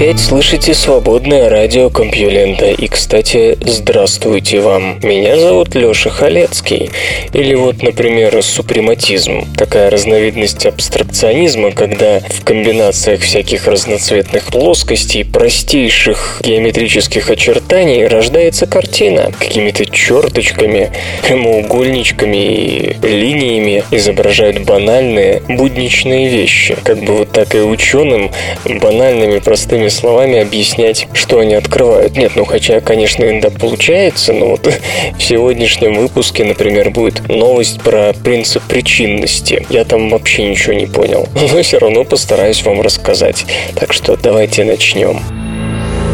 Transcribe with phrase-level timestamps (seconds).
[0.00, 2.70] опять слышите свободное радио Компьюлента.
[2.70, 4.98] И, кстати, здравствуйте вам.
[5.02, 6.90] Меня зовут Лёша Халецкий.
[7.34, 9.44] Или вот, например, супрематизм.
[9.58, 19.30] Такая разновидность абстракционизма, когда в комбинациях всяких разноцветных плоскостей, простейших геометрических очертаний рождается картина.
[19.38, 20.92] Какими-то черточками,
[21.24, 26.74] прямоугольничками и линиями изображают банальные, будничные вещи.
[26.84, 28.30] Как бы вот так и ученым
[28.64, 32.16] банальными простыми словами объяснять, что они открывают.
[32.16, 34.66] Нет, ну хотя, конечно, иногда получается, но вот
[35.18, 39.66] в сегодняшнем выпуске, например, будет новость про принцип причинности.
[39.70, 43.44] Я там вообще ничего не понял, но все равно постараюсь вам рассказать.
[43.74, 45.20] Так что давайте начнем.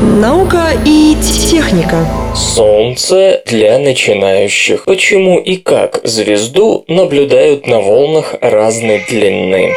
[0.03, 1.17] Наука и
[1.51, 2.07] техника.
[2.35, 4.85] Солнце для начинающих.
[4.85, 9.73] Почему и как звезду наблюдают на волнах разной длины?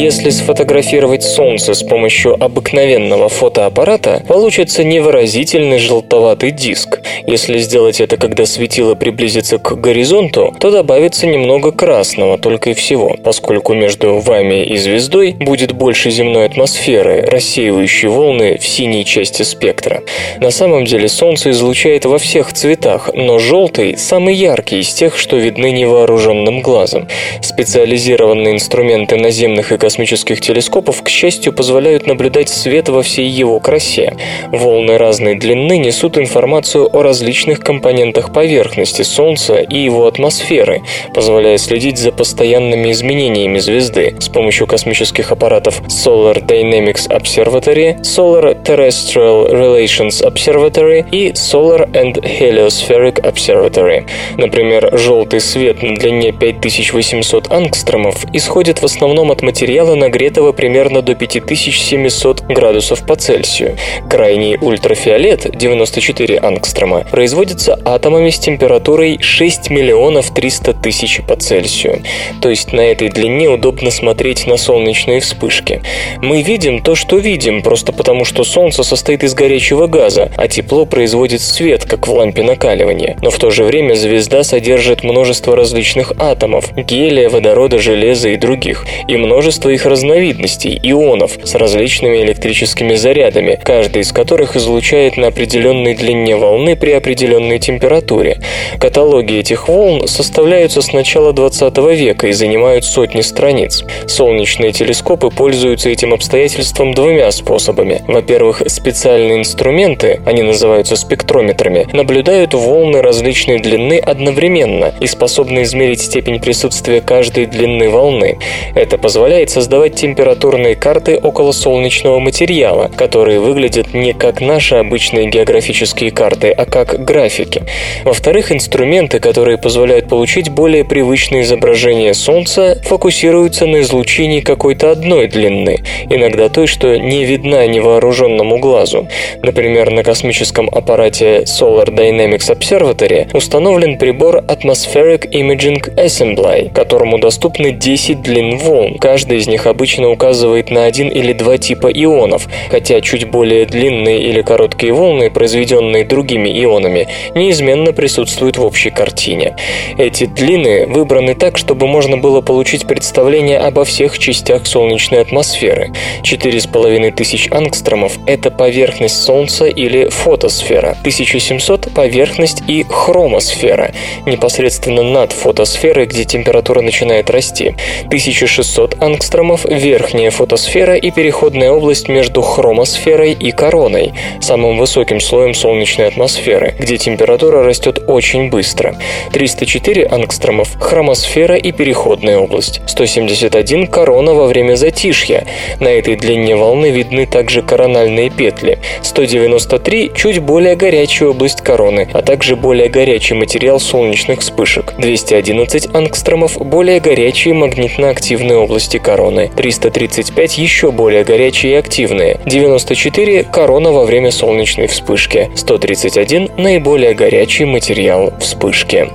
[0.00, 7.00] Если сфотографировать Солнце с помощью обыкновенного фотоаппарата, получится невыразительный желтоватый диск.
[7.26, 13.14] Если сделать это, когда светило приблизится к горизонту, то добавится немного красного только и всего,
[13.22, 20.02] поскольку между вами и звездой будет больше земной атмосферы, рассеивающей волны в синей части спектра.
[20.40, 25.36] На самом деле Солнце излучает во всех цветах, но желтый– самый яркий из тех, что
[25.36, 27.06] видны невооруженным глазом.
[27.42, 34.16] Специализированные инструменты наземных и космических телескопов, к счастью, позволяют наблюдать свет во всей его красе.
[34.52, 41.98] Волны разной длины несут информацию о различных компонентах поверхности Солнца и его атмосферы, позволяя следить
[41.98, 51.04] за постоянными изменениями звезды с помощью космических аппаратов Solar Dynamics Observatory, Solar Terrestrial Relations Observatory
[51.10, 54.06] и Solar and Heliospheric Observatory.
[54.36, 61.02] Например, желтый свет на длине 5800 ангстромов исходит в основном от материала материала, нагретого примерно
[61.02, 63.76] до 5700 градусов по Цельсию.
[64.08, 72.02] Крайний ультрафиолет, 94 ангстрома, производится атомами с температурой 6 миллионов 300 тысяч по Цельсию.
[72.42, 75.82] То есть на этой длине удобно смотреть на солнечные вспышки.
[76.22, 80.84] Мы видим то, что видим, просто потому что Солнце состоит из горячего газа, а тепло
[80.84, 83.16] производит свет, как в лампе накаливания.
[83.22, 88.84] Но в то же время звезда содержит множество различных атомов– гелия, водорода, железа и других,
[89.08, 95.28] и множество множество их разновидностей, ионов, с различными электрическими зарядами, каждый из которых излучает на
[95.28, 98.38] определенной длине волны при определенной температуре.
[98.78, 103.84] Каталоги этих волн составляются с начала 20 века и занимают сотни страниц.
[104.06, 108.02] Солнечные телескопы пользуются этим обстоятельством двумя способами.
[108.08, 116.40] Во-первых, специальные инструменты, они называются спектрометрами, наблюдают волны различной длины одновременно и способны измерить степень
[116.40, 118.38] присутствия каждой длины волны.
[118.74, 126.10] Это позволяет создавать температурные карты около солнечного материала, которые выглядят не как наши обычные географические
[126.10, 127.62] карты, а как графики.
[128.04, 135.80] Во-вторых, инструменты, которые позволяют получить более привычные изображения Солнца, фокусируются на излучении какой-то одной длины,
[136.08, 139.08] иногда той, что не видна невооруженному глазу.
[139.42, 148.22] Например, на космическом аппарате Solar Dynamics Observatory установлен прибор Atmospheric Imaging Assembly, которому доступны 10
[148.22, 153.28] длин волн, каждый из них обычно указывает на один или два типа ионов, хотя чуть
[153.28, 159.56] более длинные или короткие волны, произведенные другими ионами, неизменно присутствуют в общей картине.
[159.96, 165.92] Эти длины выбраны так, чтобы можно было получить представление обо всех частях солнечной атмосферы.
[166.22, 173.92] 4,5 тысяч ангстромов– это поверхность Солнца или фотосфера, 1700– поверхность и хромосфера,
[174.26, 177.74] непосредственно над фотосферой, где температура начинает расти,
[178.06, 185.54] 1600 ангстромов ангстромов верхняя фотосфера и переходная область между хромосферой и короной, самым высоким слоем
[185.54, 188.96] солнечной атмосферы где температура растет очень быстро.
[189.32, 192.80] 304 ангстромов– хромосфера и переходная область.
[192.86, 195.46] 171– корона во время затишья.
[195.78, 198.80] На этой длине волны видны также корональные петли.
[199.02, 204.94] 193– чуть более горячая область короны, а также более горячий материал солнечных вспышек.
[204.98, 209.19] 211 ангстромов– более горячие магнитно-активные области короны.
[209.28, 212.40] 335– еще более горячие и активные.
[212.46, 215.50] 94– корона во время солнечной вспышки.
[215.54, 219.10] 131– наиболее горячий материал вспышки.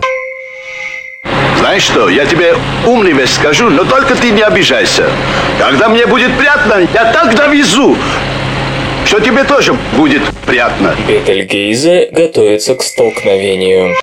[1.57, 2.53] Знаешь что, я тебе
[2.85, 5.09] умный вещь скажу, но только ты не обижайся.
[5.59, 7.97] Когда мне будет приятно, я так довезу,
[9.05, 10.95] что тебе тоже будет приятно.
[11.07, 13.95] Бетельгейзе готовится к столкновению.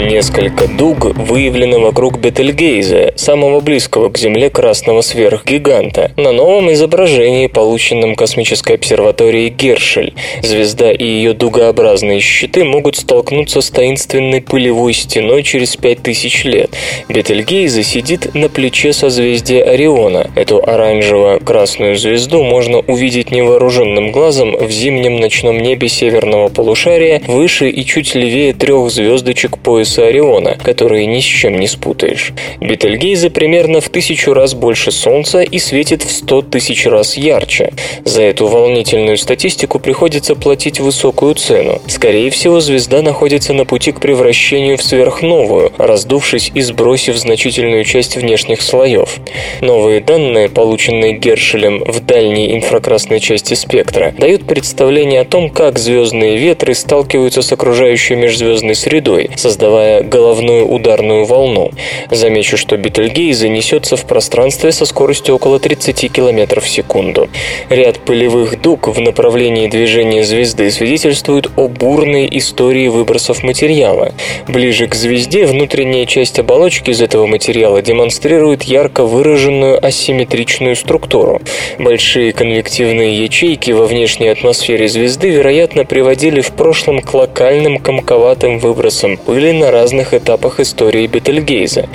[0.00, 8.14] Несколько дуг выявлено вокруг Бетельгейзе, самого близкого к Земле красного сверхгиганта, на новом изображении, полученном
[8.14, 10.14] космической обсерваторией Гершель.
[10.42, 16.70] Звезда и ее дугообразные щиты могут столкнуться с таинственной пылевой стеной через 5000 лет.
[17.10, 20.30] Бетельгейзе сидит на плече созвездия Ориона.
[20.34, 27.84] Эту оранжево-красную звезду можно увидеть невооруженным глазом в зимнем ночном небе северного полушария выше и
[27.84, 32.32] чуть левее трех звездочек пояса пояса Ориона, которые ни с чем не спутаешь.
[32.60, 37.72] Бетельгейзе примерно в тысячу раз больше Солнца и светит в сто тысяч раз ярче.
[38.04, 41.80] За эту волнительную статистику приходится платить высокую цену.
[41.86, 48.16] Скорее всего, звезда находится на пути к превращению в сверхновую, раздувшись и сбросив значительную часть
[48.16, 49.18] внешних слоев.
[49.60, 56.36] Новые данные, полученные Гершелем в дальней инфракрасной части спектра, дают представление о том, как звездные
[56.36, 61.70] ветры сталкиваются с окружающей межзвездной средой, создавая создавая головную ударную волну.
[62.10, 67.28] Замечу, что Бетельгейзе несется в пространстве со скоростью около 30 км в секунду.
[67.68, 74.12] Ряд пылевых дуг в направлении движения звезды свидетельствует о бурной истории выбросов материала.
[74.48, 81.40] Ближе к звезде внутренняя часть оболочки из этого материала демонстрирует ярко выраженную асимметричную структуру.
[81.78, 89.16] Большие конвективные ячейки во внешней атмосфере звезды, вероятно, приводили в прошлом к локальным комковатым выбросам
[89.30, 91.88] пыли на разных этапах истории Бетельгейза.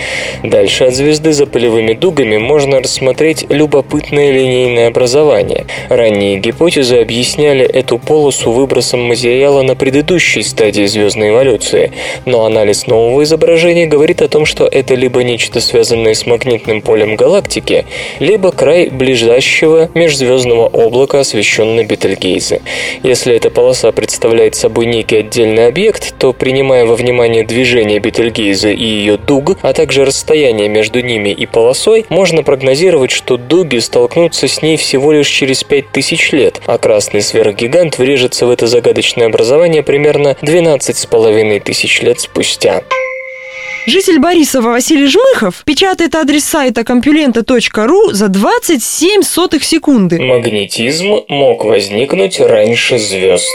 [0.44, 5.66] Дальше от звезды за полевыми дугами можно рассмотреть любопытное линейное образование.
[5.90, 11.92] Ранние гипотезы объясняли эту полосу выбросом материала на предыдущей стадии звездной эволюции,
[12.26, 17.16] но анализ нового изображения говорит о том, что это либо нечто связанное с магнитным полем
[17.16, 17.86] галактики,
[18.20, 22.62] либо край ближайшего межзвездного облака, освещенный Бетельгейзе.
[23.04, 28.70] Если эта полоса представляет собой некий отдельный объект, то, принимая во внимание движение движение Бетельгейза
[28.70, 34.48] и ее дуг, а также расстояние между ними и полосой, можно прогнозировать, что дуги столкнутся
[34.48, 39.82] с ней всего лишь через 5000 лет, а красный сверхгигант врежется в это загадочное образование
[39.82, 42.84] примерно 12,5 тысяч лет спустя.
[43.88, 50.22] Житель Борисова Василий Жмыхов печатает адрес сайта компьюлента.ру за 27 сотых секунды.
[50.22, 53.50] Магнетизм мог возникнуть раньше звезд.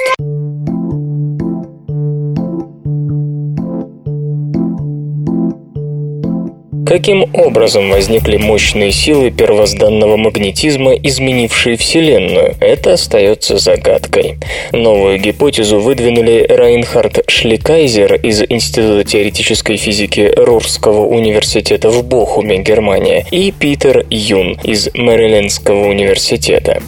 [6.91, 12.57] Каким образом возникли мощные силы первозданного магнетизма, изменившие Вселенную?
[12.59, 14.39] Это остается загадкой.
[14.73, 23.53] Новую гипотезу выдвинули Райнхард Шликайзер из Института теоретической физики Рурского университета в Бохуме, Германия, и
[23.53, 26.83] Питер Юн из Мэрилендского университета.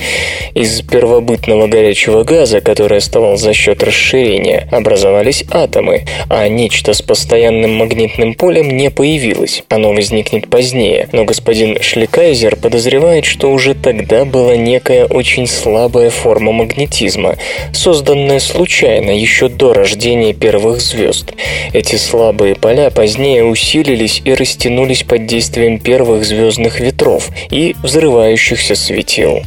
[0.54, 7.74] Из первобытного горячего газа, который оставал за счет расширения, образовались атомы, а нечто с постоянным
[7.74, 9.62] магнитным полем не появилось.
[9.68, 16.52] Оно возникнет позднее, но господин Шликайзер подозревает, что уже тогда была некая очень слабая форма
[16.52, 17.36] магнетизма,
[17.72, 21.32] созданная случайно еще до рождения первых звезд.
[21.72, 29.42] Эти слабые поля позднее усилились и растянулись под действием первых звездных ветров и взрывающихся светил.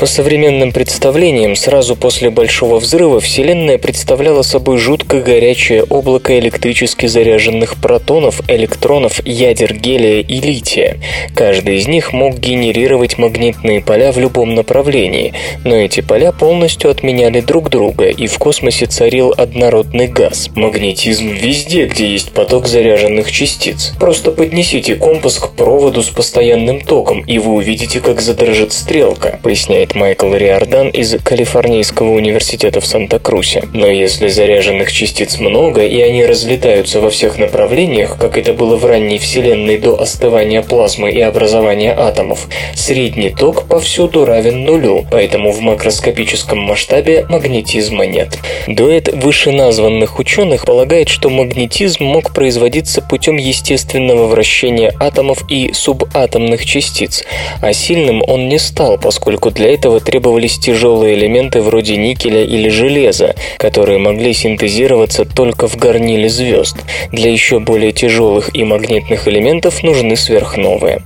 [0.00, 7.76] По современным представлениям, сразу после Большого взрыва Вселенная представляла собой жутко горячее облако электрически заряженных
[7.76, 10.98] протонов, электронов, ядер гелия и лития.
[11.34, 15.32] Каждый из них мог генерировать магнитные поля в любом направлении,
[15.64, 20.50] но эти поля полностью отменяли друг друга, и в космосе царил однородный газ.
[20.54, 23.94] Магнетизм везде, где есть поток заряженных частиц.
[23.98, 29.94] Просто поднесите компас к проводу с постоянным током, и вы увидите, как задрожит стрелка, поясняет
[29.94, 33.62] Майкл Риордан из Калифорнийского университета в Санта-Крусе.
[33.72, 38.84] Но если заряженных частиц много, и они разлетаются во всех направлениях, как это было в
[38.84, 45.60] ранней Вселенной до остывания плазмы и образования атомов, средний ток повсюду равен нулю, поэтому в
[45.60, 48.38] макроскопическом масштабе магнетизма нет.
[48.66, 57.24] Дуэт вышеназванных ученых полагает, что магнетизм мог производиться путем естественного вращения атомов и субатомных частиц,
[57.60, 63.34] а сильным он не стал, поскольку для этого требовались тяжелые элементы вроде никеля или железа,
[63.58, 66.76] которые могли синтезироваться только в горниле звезд.
[67.12, 71.02] Для еще более тяжелых и магнитных элементов нужны сверхновые.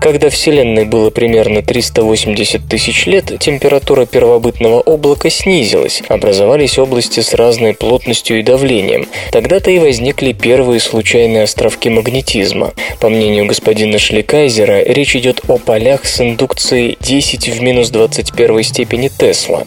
[0.00, 7.74] Когда Вселенной было примерно 380 тысяч лет, температура первобытного облака снизилась, образовались области с разной
[7.74, 9.06] плотностью и давлением.
[9.30, 12.72] Тогда-то и возникли первые случайные островки магнетизма.
[13.00, 19.08] По мнению господина Шликайзера, речь идет о полях с индукцией 10 в минус 21 степени
[19.08, 19.64] Тесла.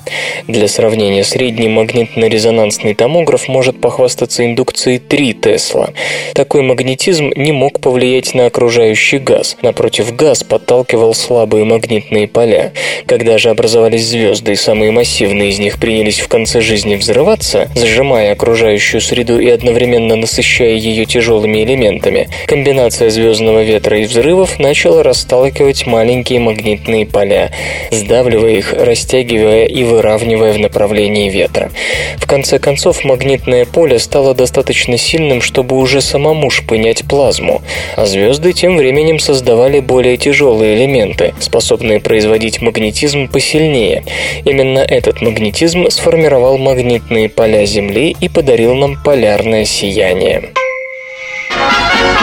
[0.47, 5.89] Для сравнения, средний магнитно-резонансный томограф может похвастаться индукцией 3 Тесла.
[6.33, 9.57] Такой магнетизм не мог повлиять на окружающий газ.
[9.61, 12.73] Напротив, газ подталкивал слабые магнитные поля.
[13.05, 18.33] Когда же образовались звезды и самые массивные из них принялись в конце жизни взрываться, сжимая
[18.33, 25.85] окружающую среду и одновременно насыщая ее тяжелыми элементами, комбинация звездного ветра и взрывов начала расталкивать
[25.85, 27.51] маленькие магнитные поля,
[27.91, 31.71] сдавливая их, растягивая и выравнивая в направлении ветра.
[32.17, 37.61] В конце концов, магнитное поле стало достаточно сильным, чтобы уже самому шпынять плазму,
[37.95, 38.18] а звезды
[38.53, 44.03] тем временем создавали более тяжелые элементы, способные производить магнетизм посильнее.
[44.45, 50.49] Именно этот магнетизм сформировал магнитные поля Земли и подарил нам полярное сияние.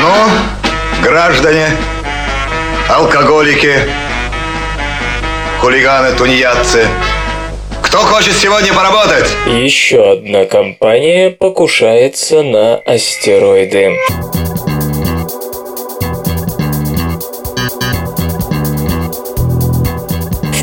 [0.00, 1.68] Ну, граждане,
[2.88, 3.74] алкоголики,
[5.60, 6.86] хулиганы, тунеядцы,
[7.82, 9.26] кто хочет сегодня поработать?
[9.46, 13.96] Еще одна компания покушается на астероиды.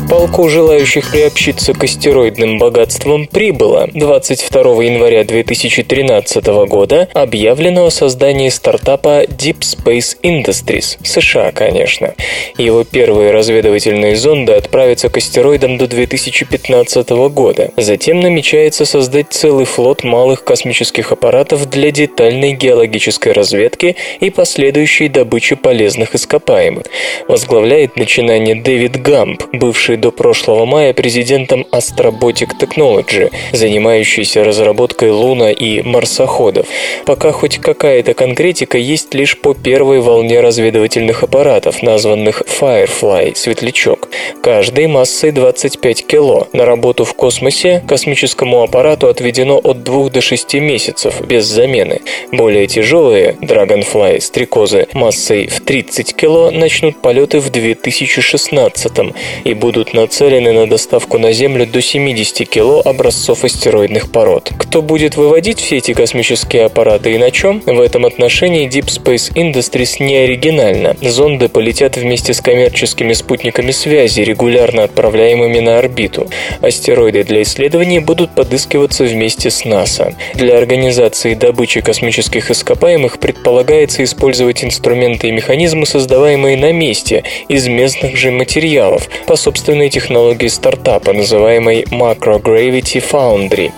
[0.08, 3.88] Полку желающих приобщиться к астероидным богатствам прибыло.
[3.94, 12.14] 22 января 2013 года объявлено о создании стартапа Deep Space Industries, США, конечно.
[12.58, 17.70] Его первые разведывательные зонды отправятся к астероидам до 2015 года.
[17.76, 25.56] Затем намечается создать целый флот малых космических аппаратов для детальной геологической разведки и последующей добычи
[25.56, 26.84] полезных ископаемых.
[27.28, 35.80] Возглавляет начинание Дэвид Гамп, бывший до прошлого мая президентом Astrobotic Technology, занимающийся разработкой луна и
[35.80, 36.66] марсоходов.
[37.06, 44.10] Пока хоть какая-то конкретика есть лишь по первой волне разведывательных аппаратов, названных Firefly– светлячок,
[44.42, 46.48] каждой массой 25 кило.
[46.52, 52.02] На работу в космосе космическому аппарату отведено от 2 до 6 месяцев без замены.
[52.30, 58.92] Более тяжелые Dragonfly– стрекозы массой в 30 кило начнут полеты в 2016
[59.44, 64.52] и будут нацелены на доставку на Землю до 70 кило образцов астероидных пород.
[64.56, 67.60] Кто будет выводить все эти космические аппараты и на чем?
[67.66, 70.96] В этом отношении Deep Space Industries не оригинально.
[71.02, 76.28] Зонды полетят вместе с коммерческими спутниками связи, регулярно отправляемыми на орбиту.
[76.60, 80.14] Астероиды для исследований будут подыскиваться вместе с НАСА.
[80.34, 88.16] Для организации добычи космических ископаемых предполагается использовать инструменты и механизмы, создаваемые на месте, из местных
[88.16, 93.72] же материалов, по собственной собственной технологии стартапа, называемой Macro Gravity Foundry.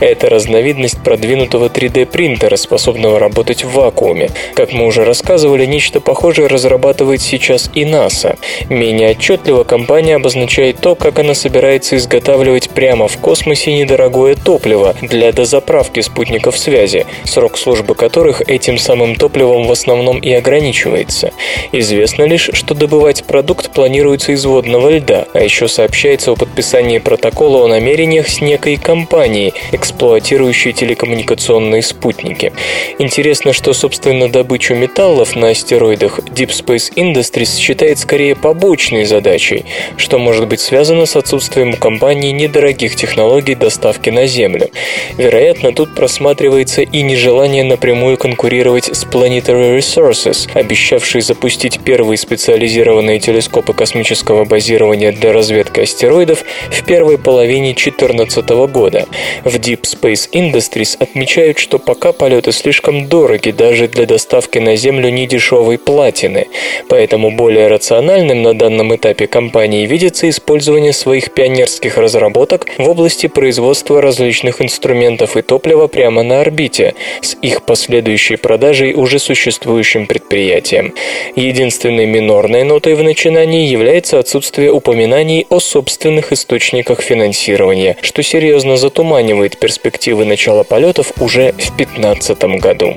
[0.00, 4.30] Это разновидность продвинутого 3D-принтера, способного работать в вакууме.
[4.54, 8.36] Как мы уже рассказывали, нечто похожее разрабатывает сейчас и НАСА.
[8.70, 15.30] Менее отчетливо компания обозначает то, как она собирается изготавливать прямо в космосе недорогое топливо для
[15.30, 21.32] дозаправки спутников связи, срок службы которых этим самым топливом в основном и ограничивается.
[21.72, 27.64] Известно лишь, что добывать продукт планируется из водного льда, а еще сообщается о подписании протокола
[27.64, 32.52] о намерениях с некой компанией, эксплуатирующей телекоммуникационные спутники.
[32.98, 39.64] Интересно, что, собственно, добычу металлов на астероидах Deep Space Industries считает скорее побочной задачей,
[39.96, 44.70] что может быть связано с отсутствием у компании недорогих технологий доставки на Землю.
[45.18, 53.72] Вероятно, тут просматривается и нежелание напрямую конкурировать с Planetary Resources, обещавшей запустить первые специализированные телескопы
[53.72, 59.06] космического базирования для разведки астероидов в первой половине 2014 года.
[59.42, 65.08] В Deep Space Industries отмечают, что пока полеты слишком дороги даже для доставки на Землю
[65.08, 66.48] недешевой платины,
[66.90, 74.02] поэтому более рациональным на данном этапе компании видится использование своих пионерских разработок в области производства
[74.02, 80.92] различных инструментов и топлива прямо на орбите, с их последующей продажей уже существующим предприятиям.
[81.34, 84.70] Единственной минорной нотой в начинании является отсутствие
[85.14, 92.96] упоминаний о собственных источниках финансирования, что серьезно затуманивает перспективы начала полетов уже в 2015 году.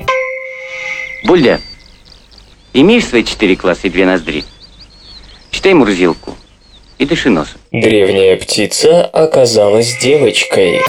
[1.24, 1.60] Бульда,
[2.72, 4.42] имеешь свои четыре класса и две ноздри?
[5.52, 6.34] Читай Мурзилку
[6.98, 7.60] и дыши носом.
[7.70, 10.80] Древняя птица оказалась девочкой.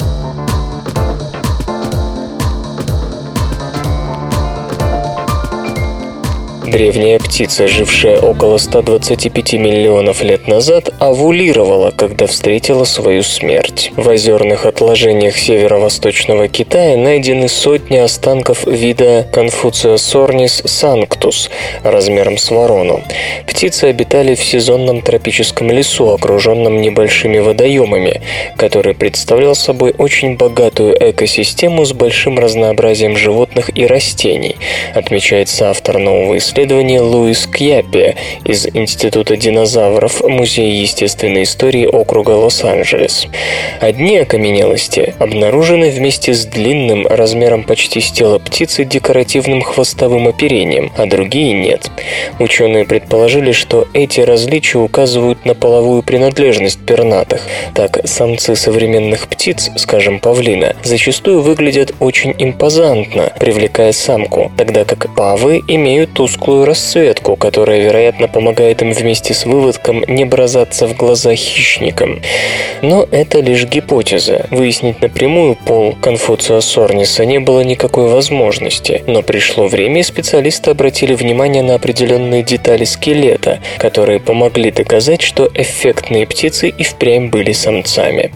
[6.69, 13.91] Древняя птица, жившая около 125 миллионов лет назад, овулировала, когда встретила свою смерть.
[13.95, 21.49] В озерных отложениях северо-восточного Китая найдены сотни останков вида Confuciosорнис sanctus
[21.81, 23.01] размером с ворону.
[23.47, 28.21] Птицы обитали в сезонном тропическом лесу, окруженном небольшими водоемами,
[28.57, 34.55] который представлял собой очень богатую экосистему с большим разнообразием животных и растений,
[34.93, 43.27] отмечается автор нового исследования исследования Луис Кьяпи из Института динозавров Музея естественной истории округа Лос-Анджелес.
[43.79, 51.05] Одни окаменелости обнаружены вместе с длинным, размером почти с тело птицы, декоративным хвостовым оперением, а
[51.05, 51.89] другие нет.
[52.39, 57.41] Ученые предположили, что эти различия указывают на половую принадлежность пернатых.
[57.73, 65.61] Так, самцы современных птиц, скажем, павлина, зачастую выглядят очень импозантно, привлекая самку, тогда как павы
[65.65, 71.36] имеют тусклую тусклую расцветку, которая, вероятно, помогает им вместе с выводком не бросаться в глаза
[71.36, 72.22] хищникам.
[72.82, 74.48] Но это лишь гипотеза.
[74.50, 81.13] Выяснить напрямую пол Конфуция Сорниса не было никакой возможности, но пришло время, и специалисты обратили
[81.13, 88.32] внимание на определенные детали скелета, которые помогли доказать, что эффектные птицы и впрямь были самцами.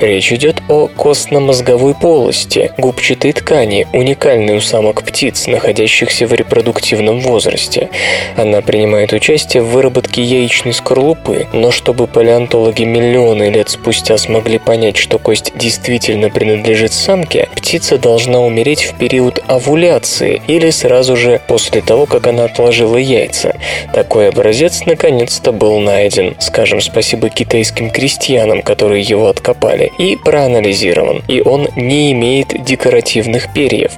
[0.00, 7.57] Речь идет о костно-мозговой полости, губчатой ткани, уникальной у самок птиц, находящихся в репродуктивном возрасте
[7.58, 7.88] возрасте.
[8.36, 14.96] Она принимает участие в выработке яичной скорлупы, но чтобы палеонтологи миллионы лет спустя смогли понять,
[14.96, 21.80] что кость действительно принадлежит самке, птица должна умереть в период овуляции или сразу же после
[21.80, 23.56] того, как она отложила яйца.
[23.92, 31.40] Такой образец наконец-то был найден, скажем спасибо китайским крестьянам, которые его откопали, и проанализирован, и
[31.40, 33.92] он не имеет декоративных перьев.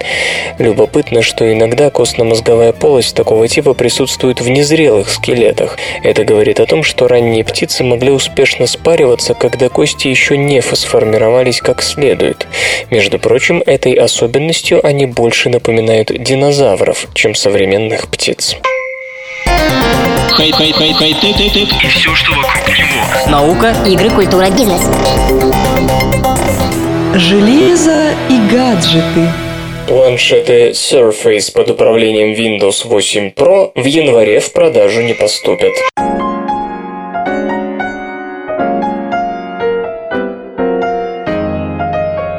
[0.59, 5.76] Любопытно, что иногда костно-мозговая полость такого типа присутствует в незрелых скелетах.
[6.02, 11.60] Это говорит о том, что ранние птицы могли успешно спариваться, когда кости еще не фосформировались
[11.60, 12.47] как следует.
[12.91, 18.56] Между прочим, этой особенностью они больше напоминают динозавров, чем современных птиц.
[20.32, 21.60] Хай, хай, хай, хай, ты, ты, ты.
[21.63, 23.30] И все, что вокруг него.
[23.30, 24.80] Наука, игры, культура, бизнес.
[27.15, 29.50] Железо и гаджеты.
[29.91, 35.73] Планшеты Surface под управлением Windows 8 Pro в январе в продажу не поступят.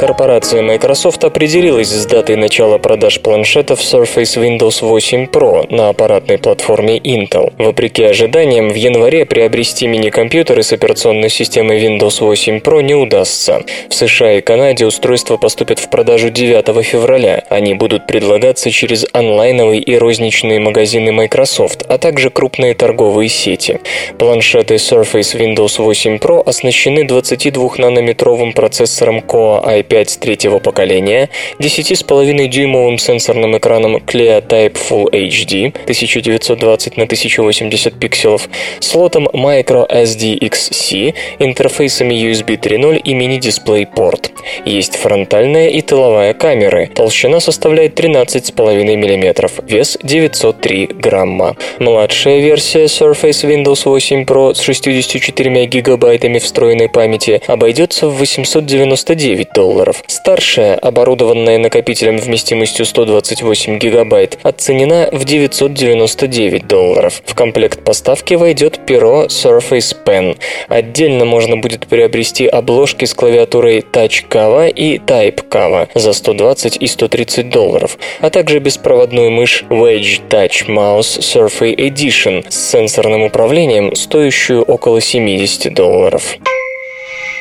[0.01, 6.97] Корпорация Microsoft определилась с датой начала продаж планшетов Surface Windows 8 Pro на аппаратной платформе
[6.97, 7.53] Intel.
[7.59, 13.63] Вопреки ожиданиям, в январе приобрести мини-компьютеры с операционной системой Windows 8 Pro не удастся.
[13.89, 17.43] В США и Канаде устройства поступят в продажу 9 февраля.
[17.49, 23.79] Они будут предлагаться через онлайновые и розничные магазины Microsoft, а также крупные торговые сети.
[24.17, 33.57] Планшеты Surface Windows 8 Pro оснащены 22-нанометровым процессором Core i5 5 третьего поколения, 10,5-дюймовым сенсорным
[33.57, 38.47] экраном Clear Type Full HD 1920 на 1080 пикселов,
[38.79, 44.31] слотом Micro SDXC, интерфейсами USB 3.0 и мини-дисплей-порт.
[44.63, 46.89] Есть фронтальная и тыловая камеры.
[46.95, 51.57] Толщина составляет 13,5 мм, вес 903 грамма.
[51.79, 59.80] Младшая версия Surface Windows 8 Pro с 64 гигабайтами встроенной памяти обойдется в 899 долларов
[59.81, 60.03] долларов.
[60.07, 67.21] Старшая, оборудованная накопителем вместимостью 128 гигабайт, оценена в 999 долларов.
[67.25, 70.37] В комплект поставки войдет перо Surface Pen.
[70.67, 76.87] Отдельно можно будет приобрести обложки с клавиатурой Touch Kava и Type Kava за 120 и
[76.87, 84.61] 130 долларов, а также беспроводную мышь Wedge Touch Mouse Surface Edition с сенсорным управлением, стоящую
[84.63, 86.37] около 70 долларов.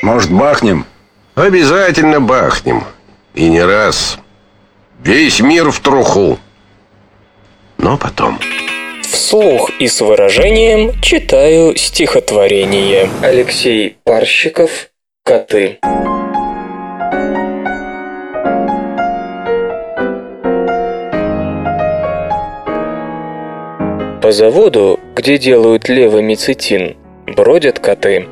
[0.03, 0.87] Может, бахнем?
[1.41, 2.85] Обязательно бахнем.
[3.35, 4.19] И не раз.
[5.03, 6.39] Весь мир в труху.
[7.79, 8.39] Но потом...
[9.03, 13.09] Вслух и с выражением читаю стихотворение.
[13.23, 14.91] Алексей Парщиков
[15.25, 15.79] «Коты».
[24.21, 28.29] По заводу, где делают левомицетин, бродят коты.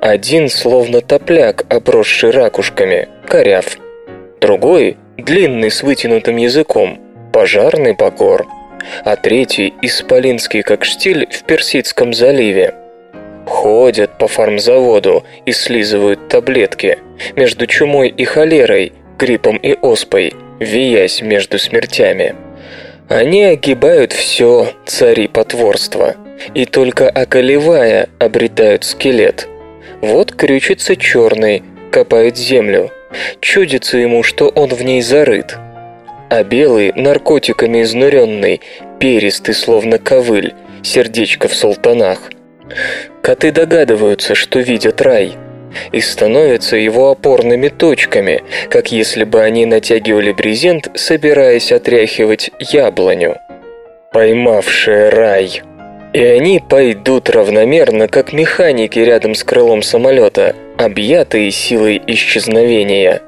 [0.00, 3.76] Один словно топляк, обросший ракушками, коряв.
[4.40, 6.98] Другой, длинный с вытянутым языком,
[7.32, 8.46] пожарный покор.
[9.04, 12.74] А третий, исполинский как штиль в Персидском заливе.
[13.46, 16.98] Ходят по фармзаводу и слизывают таблетки.
[17.36, 22.34] Между чумой и холерой, гриппом и оспой, виясь между смертями.
[23.08, 26.14] Они огибают все цари потворства,
[26.54, 29.48] и только околевая обретают скелет.
[30.00, 32.90] Вот крючится черный, копает землю.
[33.40, 35.56] Чудится ему, что он в ней зарыт.
[36.28, 38.60] А белый, наркотиками изнуренный,
[38.98, 42.30] перистый, словно ковыль, сердечко в султанах.
[43.20, 45.34] Коты догадываются, что видят рай–
[45.92, 53.36] и становятся его опорными точками, как если бы они натягивали брезент, собираясь отряхивать яблоню.
[54.12, 55.62] Поймавшие рай.
[56.12, 63.22] И они пойдут равномерно, как механики рядом с крылом самолета, объятые силой исчезновения.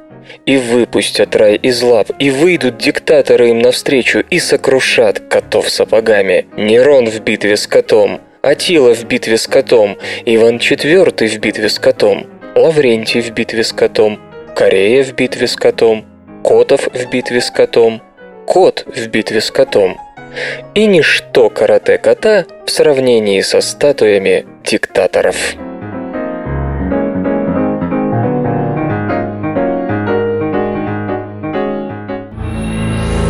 [0.46, 6.46] И выпустят рай из лап, и выйдут диктаторы им навстречу и сокрушат котов сапогами.
[6.56, 11.78] Нерон в битве с котом– Атила в битве с котом, Иван IV в битве с
[11.78, 14.18] котом, Лаврентий в битве с котом,
[14.56, 16.04] Корея в битве с котом,
[16.42, 18.02] Котов в битве с котом,
[18.44, 19.96] Кот в битве с котом.
[20.74, 25.36] И ничто карате кота в сравнении со статуями диктаторов.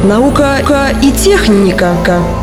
[0.04, 0.58] Наука
[1.00, 1.94] и техника.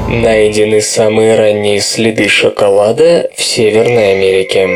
[0.08, 4.70] Найдены самые ранние следы шоколада в Северной Америке.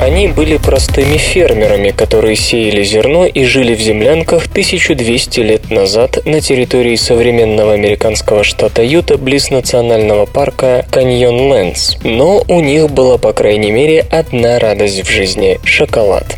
[0.00, 6.40] Они были простыми фермерами, которые сеяли зерно и жили в землянках 1200 лет назад на
[6.40, 11.96] территории современного американского штата Юта близ национального парка Каньон Лэнс.
[12.04, 16.36] Но у них была, по крайней мере, одна радость в жизни– шоколад.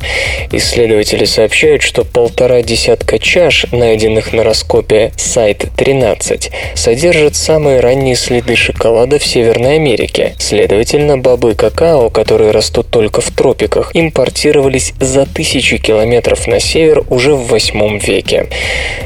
[0.53, 8.57] Исследователи сообщают, что полтора десятка чаш, найденных на раскопе Сайт 13, содержат самые ранние следы
[8.57, 10.35] шоколада в Северной Америке.
[10.39, 17.03] Следовательно, бобы какао, которые растут только в тропиках, тропиках импортировались за тысячи километров на север
[17.11, 18.47] уже в восьмом веке.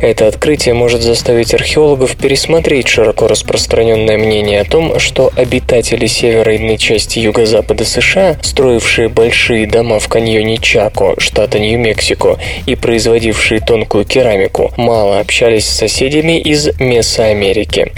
[0.00, 7.18] Это открытие может заставить археологов пересмотреть широко распространенное мнение о том, что обитатели северной части
[7.18, 15.20] юго-запада США, строившие большие дома в каньоне Чако, штата Нью-Мексико, и производившие тонкую керамику, мало
[15.20, 17.92] общались с соседями из Месоамерики.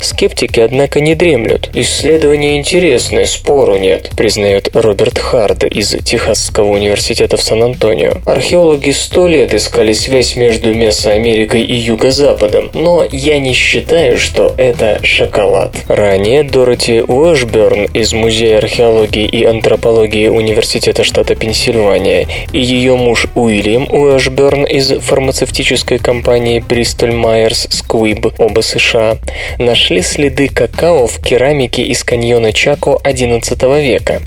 [0.00, 1.70] Скептики, однако, не дремлют.
[1.74, 8.14] Исследования интересны, спору нет, признает Роберт Хард из Техасского университета в Сан-Антонио.
[8.24, 15.00] Археологи сто лет искали связь между Месоамерикой и Юго-Западом, но я не считаю, что это
[15.02, 15.74] шоколад.
[15.88, 23.88] Ранее Дороти Уэшберн из Музея археологии и антропологии Университета штата Пенсильвания и ее муж Уильям
[23.90, 29.18] Уэшберн из фармацевтической компании Bristol Myers Squibb, оба США,
[29.58, 34.20] нашли следы какао в керамике из каньона Чако XI века.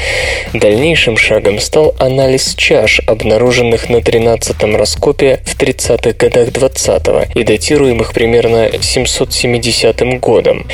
[0.54, 8.14] Дальнейшим шагом стал анализ чаш, обнаруженных на 13-м раскопе в 30-х годах 20-го и датируемых
[8.14, 10.68] примерно 770 годом.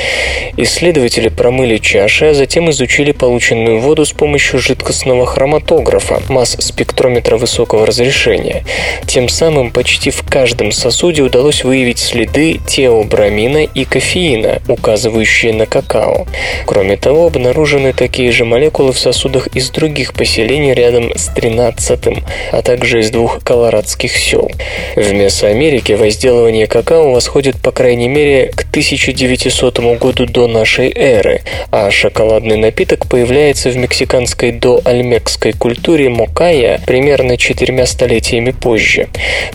[0.57, 8.63] Исследователи промыли чаши, а затем изучили полученную воду с помощью жидкостного хроматографа, масс-спектрометра высокого разрешения.
[9.05, 16.25] Тем самым почти в каждом сосуде удалось выявить следы теобрамина и кофеина, указывающие на какао.
[16.65, 22.23] Кроме того, обнаружены такие же молекулы в сосудах из других поселений районе рядом с 13-м,
[22.51, 24.49] а также из двух колорадских сел.
[24.95, 31.91] В Месоамерике возделывание какао восходит по крайней мере к 1900 году до нашей эры, а
[31.91, 39.08] шоколадный напиток появляется в мексиканской доальмекской культуре мокая примерно четырьмя столетиями позже.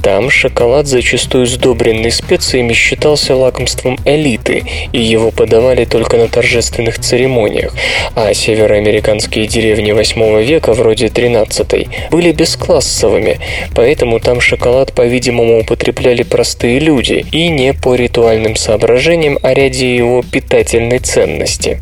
[0.02, 7.74] Там шоколад, зачастую сдобренный специями, считался лакомством элиты, и его подавали только на торжественных церемониях,
[8.14, 13.38] а североамериканские деревни 8 века, вроде 13 были бесклассовыми,
[13.74, 20.22] поэтому там шоколад, по-видимому, употребляли простые люди, и не по ритуальным соображениям, а ради его
[20.22, 21.80] питательной ценности.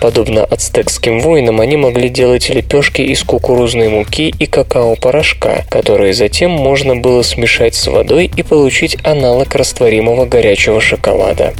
[0.00, 6.96] Подобно ацтекским воинам, они могли делать лепешки из кукурузной муки и какао-порошка, которые затем можно
[6.96, 11.54] было смешать с водой и получить аналог растворимого горячего шоколада.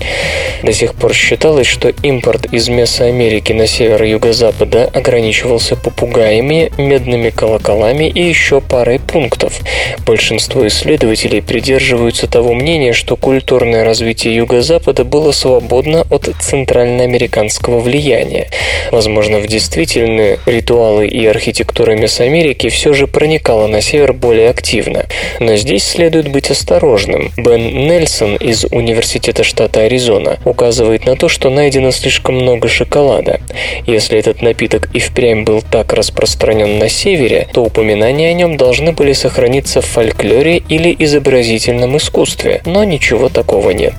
[0.63, 8.05] До сих пор считалось, что импорт из Месоамерики на север юго-запада ограничивался попугаями, медными колоколами
[8.05, 9.61] и еще парой пунктов.
[10.05, 18.49] Большинство исследователей придерживаются того мнения, что культурное развитие юго-запада было свободно от центральноамериканского влияния.
[18.91, 25.07] Возможно, в действительные ритуалы и архитектура Месоамерики все же проникала на север более активно.
[25.41, 27.33] Но здесь следует быть осторожным.
[27.39, 33.41] Бен Нельсон из Университета штата Аризона указывает на то, что найдено слишком много шоколада.
[33.87, 38.93] Если этот напиток и впрямь был так распространен на севере, то упоминания о нем должны
[38.93, 43.95] были сохраниться в фольклоре или изобразительном искусстве, но ничего такого нет.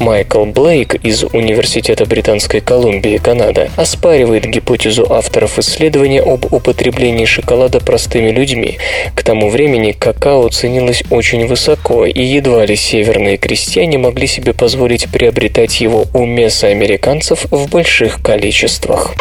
[0.00, 8.30] Майкл Блейк из Университета Британской Колумбии, Канада, оспаривает гипотезу авторов исследования об употреблении шоколада простыми
[8.30, 8.78] людьми.
[9.14, 15.10] К тому времени какао ценилось очень высоко, и едва ли северные крестьяне могли себе позволить
[15.10, 19.14] приобретать его у месоамериканцев в больших количествах.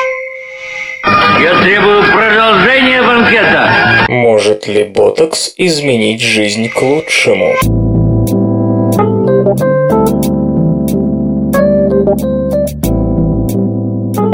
[1.03, 3.71] Я требую продолжения банкета.
[4.07, 7.55] Может ли ботокс изменить жизнь к лучшему?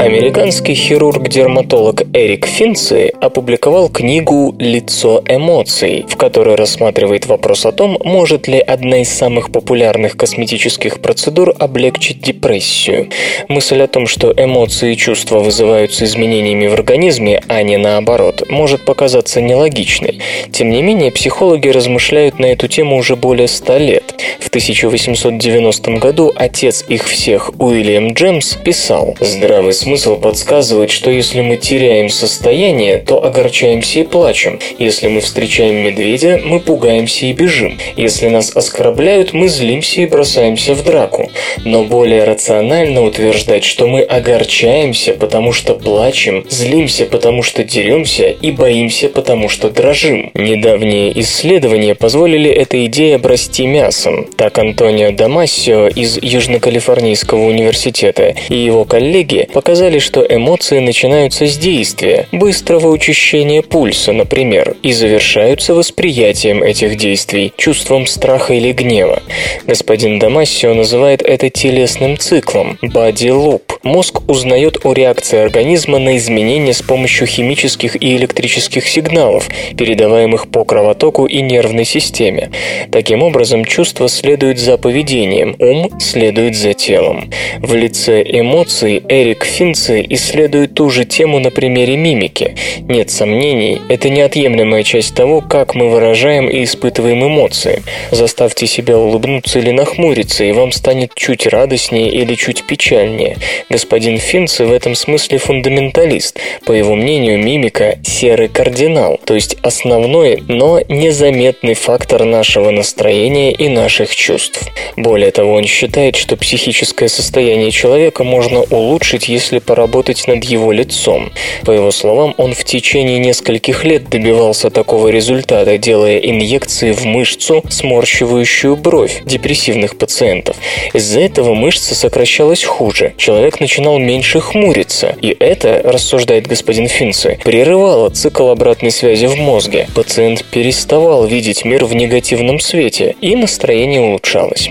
[0.00, 8.46] Американский хирург-дерматолог Эрик Финци опубликовал книгу «Лицо эмоций», в которой рассматривает вопрос о том, может
[8.46, 13.08] ли одна из самых популярных косметических процедур облегчить депрессию.
[13.48, 18.84] Мысль о том, что эмоции и чувства вызываются изменениями в организме, а не наоборот, может
[18.84, 20.20] показаться нелогичной.
[20.52, 24.14] Тем не менее, психологи размышляют на эту тему уже более ста лет.
[24.38, 31.40] В 1890 году отец их всех, Уильям Джемс, писал «Здравый смысл смысл подсказывает, что если
[31.40, 34.60] мы теряем состояние, то огорчаемся и плачем.
[34.78, 37.78] Если мы встречаем медведя, мы пугаемся и бежим.
[37.96, 41.30] Если нас оскорбляют, мы злимся и бросаемся в драку.
[41.64, 48.50] Но более рационально утверждать, что мы огорчаемся, потому что плачем, злимся, потому что деремся и
[48.50, 50.30] боимся, потому что дрожим.
[50.34, 54.26] Недавние исследования позволили этой идее обрасти мясом.
[54.36, 61.56] Так Антонио Дамасио из Южно-Калифорнийского университета и его коллеги показали, показали, что эмоции начинаются с
[61.56, 69.22] действия, быстрого учащения пульса, например, и завершаются восприятием этих действий, чувством страха или гнева.
[69.68, 73.62] Господин Дамассио называет это телесным циклом– body loop.
[73.84, 80.64] Мозг узнает о реакции организма на изменения с помощью химических и электрических сигналов, передаваемых по
[80.64, 82.50] кровотоку и нервной системе.
[82.90, 87.30] Таким образом, чувство следует за поведением, ум следует за телом.
[87.60, 92.54] В лице эмоций Эрик Финн Финцы исследуют ту же тему на примере мимики.
[92.88, 97.82] Нет сомнений, это неотъемлемая часть того, как мы выражаем и испытываем эмоции.
[98.10, 103.36] Заставьте себя улыбнуться или нахмуриться, и вам станет чуть радостнее или чуть печальнее.
[103.68, 106.40] Господин Финцы в этом смысле фундаменталист.
[106.64, 113.68] По его мнению, мимика– серый кардинал, то есть основной, но незаметный фактор нашего настроения и
[113.68, 114.66] наших чувств.
[114.96, 120.72] Более того, он считает, что психическое состояние человека можно улучшить, если если поработать над его
[120.72, 121.30] лицом.
[121.64, 127.62] По его словам, он в течение нескольких лет добивался такого результата, делая инъекции в мышцу,
[127.68, 130.56] сморщивающую бровь депрессивных пациентов.
[130.94, 138.10] Из-за этого мышца сокращалась хуже, человек начинал меньше хмуриться, и это, рассуждает господин Финци, прерывало
[138.10, 139.88] цикл обратной связи в мозге.
[139.94, 144.70] Пациент переставал видеть мир в негативном свете, и настроение улучшалось.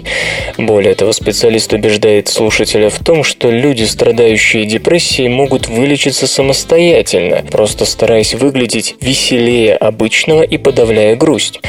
[0.58, 7.86] Более того, специалист убеждает слушателя в том, что люди, страдающие депрессией могут вылечиться самостоятельно, просто
[7.86, 11.60] стараясь выглядеть веселее обычного и подавляя грусть.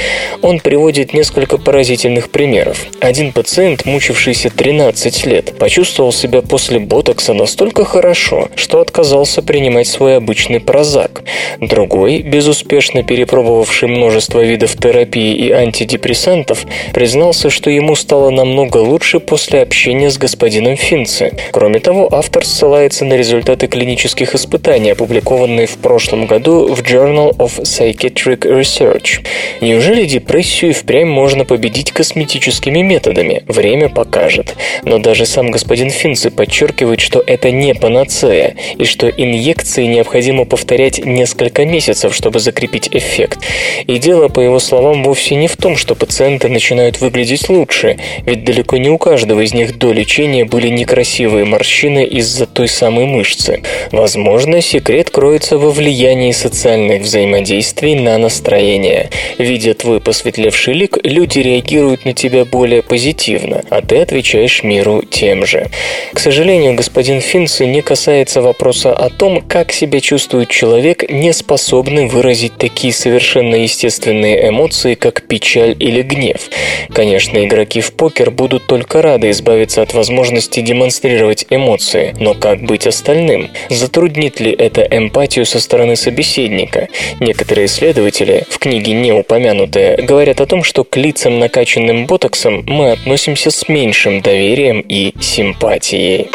[0.43, 2.87] Он приводит несколько поразительных примеров.
[3.01, 10.17] Один пациент, мучившийся 13 лет, почувствовал себя после ботокса настолько хорошо, что отказался принимать свой
[10.17, 11.23] обычный прозак.
[11.61, 19.63] Другой, безуспешно перепробовавший множество видов терапии и антидепрессантов, признался, что ему стало намного лучше после
[19.63, 21.33] общения с господином Финци.
[21.53, 27.61] Кроме того, автор ссылается на результаты клинических испытаний, опубликованные в прошлом году в Journal of
[27.63, 29.25] Psychiatric Research.
[29.61, 33.45] Неужели депрессию впрямь можно победить косметическими методами?
[33.47, 34.57] Время покажет.
[34.85, 41.05] Но даже сам господин Финци подчеркивает, что это не панацея, и что инъекции необходимо повторять
[41.05, 43.39] несколько месяцев, чтобы закрепить эффект.
[43.87, 48.45] И дело, по его словам, вовсе не в том, что пациенты начинают выглядеть лучше, ведь
[48.45, 53.63] далеко не у каждого из них до лечения были некрасивые морщины из-за той самой мышцы.
[53.93, 59.11] Возможно, секрет кроется во влиянии социальных взаимодействий на настроение.
[59.39, 65.47] Видя твой посветлевший лик, люди реагируют на тебя более позитивно, а ты отвечаешь миру тем
[65.47, 65.69] же.
[66.13, 72.07] К сожалению, господин Финци не касается вопроса о том, как себя чувствует человек, не способный
[72.07, 76.51] выразить такие совершенно естественные эмоции, как печаль или гнев.
[76.93, 82.78] Конечно, игроки в покер будут только рады избавиться от возможности демонстрировать эмоции, но как быть
[82.87, 83.51] остальным?
[83.69, 86.89] Затруднит ли это эмпатию со стороны собеседника?
[87.21, 92.93] Некоторые исследователи, в книге не упомянутые, говорят о том, что к лицам, накачанным ботоксом, мы
[92.93, 96.29] относимся с меньшим доверием и симпатией.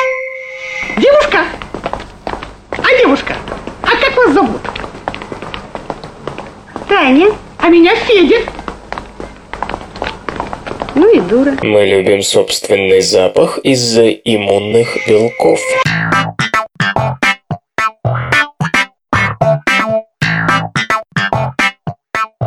[0.97, 1.45] Девушка!
[2.71, 3.35] А девушка,
[3.81, 4.61] а как вас зовут?
[6.87, 7.27] Таня.
[7.57, 8.37] А меня Федя.
[10.95, 11.57] Ну и дура.
[11.63, 15.59] Мы любим собственный запах из-за иммунных белков.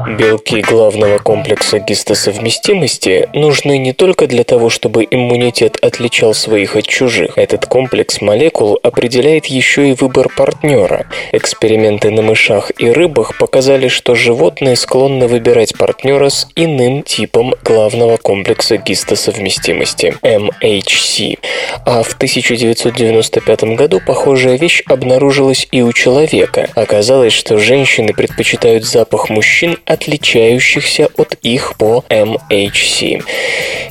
[0.07, 7.37] Белки главного комплекса гистосовместимости нужны не только для того, чтобы иммунитет отличал своих от чужих.
[7.37, 11.07] Этот комплекс молекул определяет еще и выбор партнера.
[11.33, 18.16] Эксперименты на мышах и рыбах показали, что животные склонны выбирать партнера с иным типом главного
[18.16, 21.38] комплекса гистосовместимости– MHC.
[21.85, 26.71] А в 1995 году похожая вещь обнаружилась и у человека.
[26.77, 33.23] Оказалось, что женщины предпочитают запах мужчин, отличающихся от их по MHC.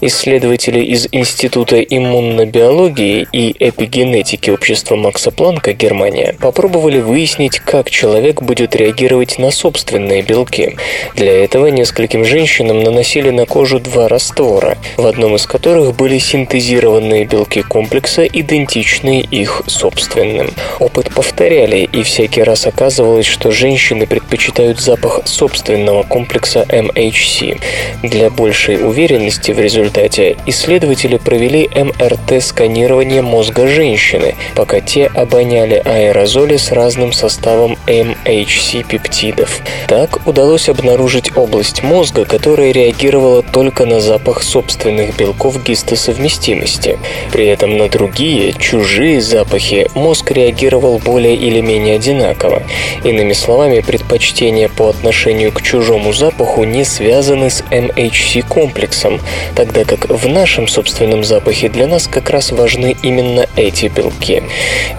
[0.01, 8.75] Исследователи из Института иммунобиологии и эпигенетики общества Макса Планка, Германия, попробовали выяснить, как человек будет
[8.75, 10.75] реагировать на собственные белки.
[11.15, 17.25] Для этого нескольким женщинам наносили на кожу два раствора, в одном из которых были синтезированные
[17.25, 20.51] белки комплекса, идентичные их собственным.
[20.79, 27.59] Опыт повторяли, и всякий раз оказывалось, что женщины предпочитают запах собственного комплекса MHC.
[28.03, 36.71] Для большей уверенности в результате исследователи провели МРТ-сканирование мозга женщины, пока те обоняли аэрозоли с
[36.71, 39.61] разным составом MHC-пептидов.
[39.87, 46.97] Так удалось обнаружить область мозга, которая реагировала только на запах собственных белков гистосовместимости.
[47.31, 52.63] При этом на другие, чужие запахи мозг реагировал более или менее одинаково.
[53.03, 59.21] Иными словами, предпочтение по отношению к чужому запаху не связаны с MHC-комплексом,
[59.55, 64.41] тогда как в нашем собственном запахе для нас как раз важны именно эти белки.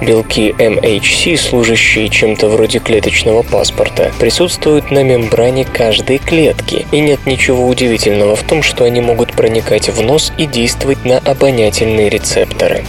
[0.01, 7.67] Белки MHC, служащие чем-то вроде клеточного паспорта, присутствуют на мембране каждой клетки, и нет ничего
[7.67, 12.85] удивительного в том, что они могут проникать в нос и действовать на обонятельные рецепторы.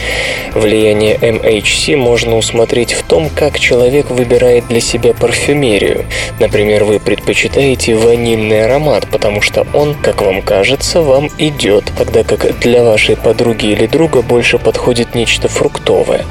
[0.54, 6.04] Влияние MHC можно усмотреть в том, как человек выбирает для себя парфюмерию.
[6.38, 12.58] Например, вы предпочитаете ванильный аромат, потому что он, как вам кажется, вам идет, тогда как
[12.60, 16.24] для вашей подруги или друга больше подходит нечто фруктовое.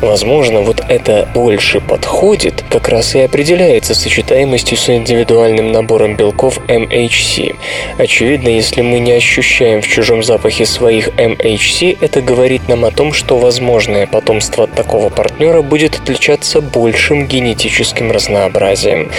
[0.00, 7.56] Возможно, вот это «больше подходит» как раз и определяется сочетаемостью с индивидуальным набором белков MHC.
[7.98, 13.12] Очевидно, если мы не ощущаем в чужом запахе своих MHC, это говорит нам о том,
[13.12, 19.10] что возможное потомство такого партнера будет отличаться большим генетическим разнообразием.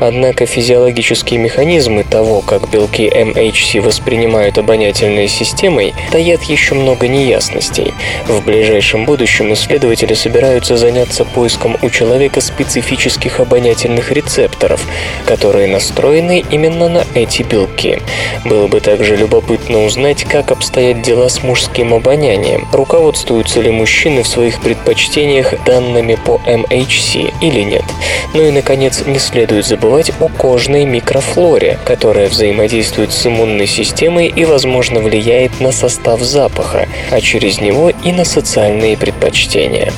[0.00, 7.94] Однако физиологические механизмы того, как белки MHC воспринимают обонятельные системы, таят еще много неясностей.
[8.26, 14.80] В ближайшем будущем исследователи собираются заняться поиском у человека специфических обонятельных рецепторов,
[15.26, 17.98] которые настроены именно на эти белки.
[18.44, 22.66] Было бы также любопытно узнать, как обстоят дела с мужским обонянием.
[22.72, 27.84] Руководствуются ли мужчины в своих предпочтениях данными по MHC или нет.
[28.34, 34.44] Ну и, наконец, не следует забывать о кожной микрофлоре, которая взаимодействует с иммунной системой и,
[34.44, 39.92] возможно, влияет на состав запаха, а через него и на социальные предпочтения.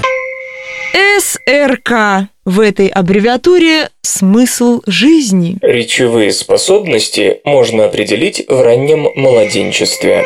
[1.18, 2.28] СРК.
[2.44, 5.56] В этой аббревиатуре смысл жизни.
[5.62, 10.22] Речевые способности можно определить в раннем младенчестве.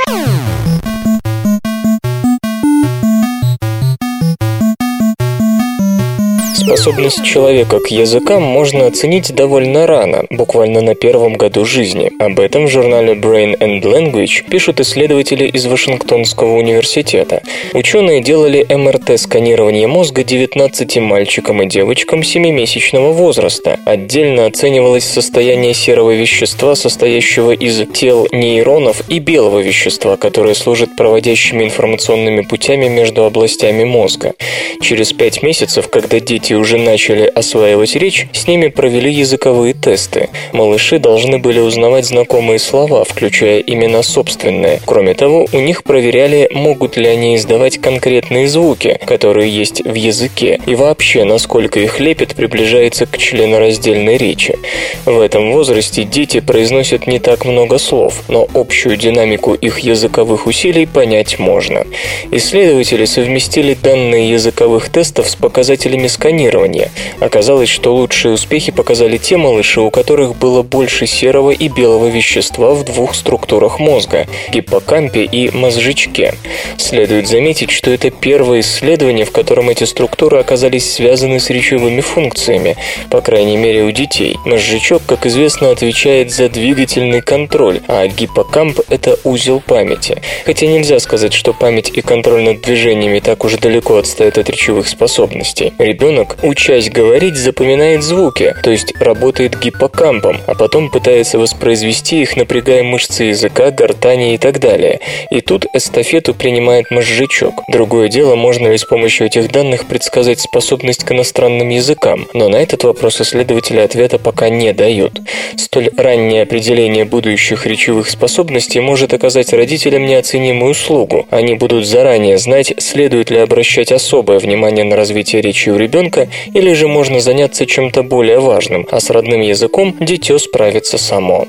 [6.70, 12.12] Способность человека к языкам можно оценить довольно рано, буквально на первом году жизни.
[12.20, 17.42] Об этом в журнале Brain and Language пишут исследователи из Вашингтонского университета.
[17.72, 23.80] Ученые делали МРТ-сканирование мозга 19 мальчикам и девочкам 7-месячного возраста.
[23.85, 31.64] Отдельно оценивалось состояние серого вещества, состоящего из тел нейронов и белого вещества, которое служит проводящими
[31.64, 34.35] информационными путями между областями мозга.
[34.81, 40.29] Через 5 месяцев, когда дети уже начали осваивать речь, с ними провели языковые тесты.
[40.52, 44.81] Малыши должны были узнавать знакомые слова, включая имена собственные.
[44.85, 50.61] Кроме того, у них проверяли, могут ли они издавать конкретные звуки, которые есть в языке,
[50.67, 54.58] и вообще, насколько их лепет приближается к членораздельной речи.
[55.06, 60.87] В этом возрасте дети произносят не так много слов, но общую динамику их языковых усилий
[60.87, 61.87] понять можно.
[62.31, 66.91] Исследователи совместили данные языковых тестов с показателями сканирования тестирования.
[67.21, 72.73] Оказалось, что лучшие успехи показали те малыши, у которых было больше серого и белого вещества
[72.75, 76.35] в двух структурах мозга– гиппокампе и мозжечке.
[76.79, 82.77] Следует заметить, что это первое исследование, в котором эти структуры оказались связаны с речевыми функциями,
[83.11, 84.37] по крайней мере у детей.
[84.47, 90.23] Мозжечок, как известно, отвечает за двигательный контроль, а гиппокамп– это узел памяти.
[90.47, 94.88] Хотя нельзя сказать, что память и контроль над движениями так уж далеко отстают от речевых
[94.88, 95.73] способностей.
[95.79, 102.83] Ребенок учась говорить, запоминает звуки, то есть работает гиппокампом, а потом пытается воспроизвести их, напрягая
[102.83, 105.00] мышцы языка, гортани и так далее.
[105.31, 107.62] И тут эстафету принимает мозжечок.
[107.68, 112.56] Другое дело, можно ли с помощью этих данных предсказать способность к иностранным языкам, но на
[112.56, 115.20] этот вопрос исследователи ответа пока не дают.
[115.56, 121.26] Столь раннее определение будущих речевых способностей может оказать родителям неоценимую услугу.
[121.31, 126.19] Они будут заранее знать, следует ли обращать особое внимание на развитие речи у ребенка
[126.54, 131.46] или же можно заняться чем-то более важным, а с родным языком дитё справится само.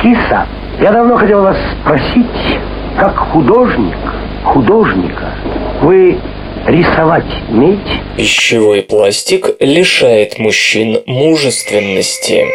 [0.00, 0.46] Киса,
[0.80, 2.60] я давно хотел вас спросить,
[2.98, 3.96] как художник,
[4.44, 5.34] художника,
[5.82, 6.18] вы
[6.66, 8.00] рисовать умеете?
[8.16, 12.46] Пищевой пластик лишает мужчин мужественности.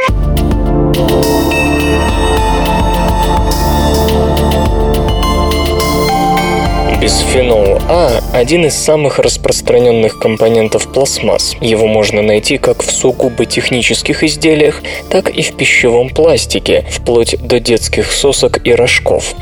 [7.08, 11.56] Бисфенол А– один из самых распространенных компонентов пластмасс.
[11.62, 17.62] Его можно найти как в сугубо технических изделиях, так и в пищевом пластике, вплоть до
[17.62, 19.36] детских сосок и рожков.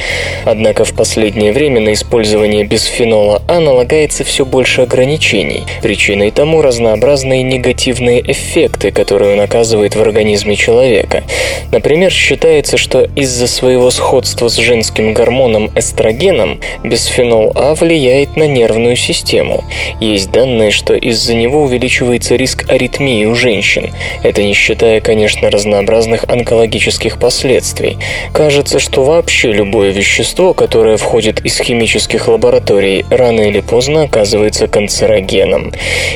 [0.45, 5.63] Однако в последнее время на использование бисфенола А налагается все больше ограничений.
[5.81, 11.23] Причиной тому разнообразные негативные эффекты, которые он оказывает в организме человека.
[11.71, 18.95] Например, считается, что из-за своего сходства с женским гормоном эстрогеном бисфенол а влияет на нервную
[18.95, 19.63] систему.
[19.99, 23.91] Есть данные, что из-за него увеличивается риск аритмии у женщин.
[24.23, 27.97] Это не считая, конечно, разнообразных онкологических последствий.
[28.33, 35.71] Кажется, что вообще любое вещество, которое входит из химических лабораторий, рано или поздно оказывается канцерогеном.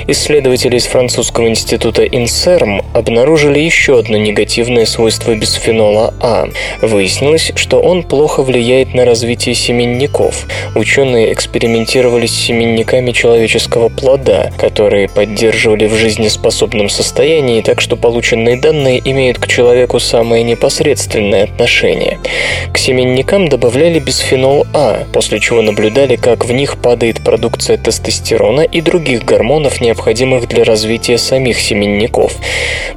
[0.07, 6.49] Исследователи из французского института Инсерм обнаружили еще одно негативное свойство бисфенола А.
[6.81, 10.45] Выяснилось, что он плохо влияет на развитие семенников.
[10.75, 19.01] Ученые экспериментировали с семенниками человеческого плода, которые поддерживали в жизнеспособном состоянии, так что полученные данные
[19.03, 22.19] имеют к человеку самое непосредственное отношение.
[22.71, 28.81] К семенникам добавляли бисфенол А, после чего наблюдали, как в них падает продукция тестостерона и
[28.81, 32.35] других гормонов, необходимых для развития самих семенников.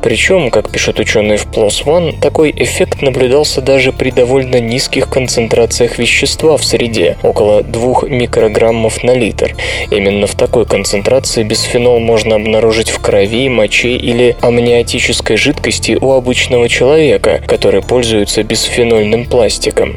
[0.02, 5.98] Причем, как пишут ученые в PLOS ONE, такой эффект наблюдался даже при довольно низких концентрациях
[5.98, 9.54] вещества в среде, около 2 микрограммов на литр.
[9.90, 16.68] Именно в такой концентрации бисфенол можно обнаружить в крови, моче или амниотической жидкости у обычного
[16.68, 19.96] человека, который пользуется бисфенольным пластиком.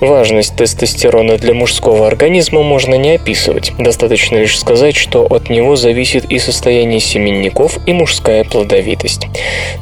[0.00, 3.72] Важность тестостерона для мужского организма можно не описывать.
[3.78, 9.26] Достаточно лишь сказать, что от него зависит и состояние семенников, и мужская плодовитость.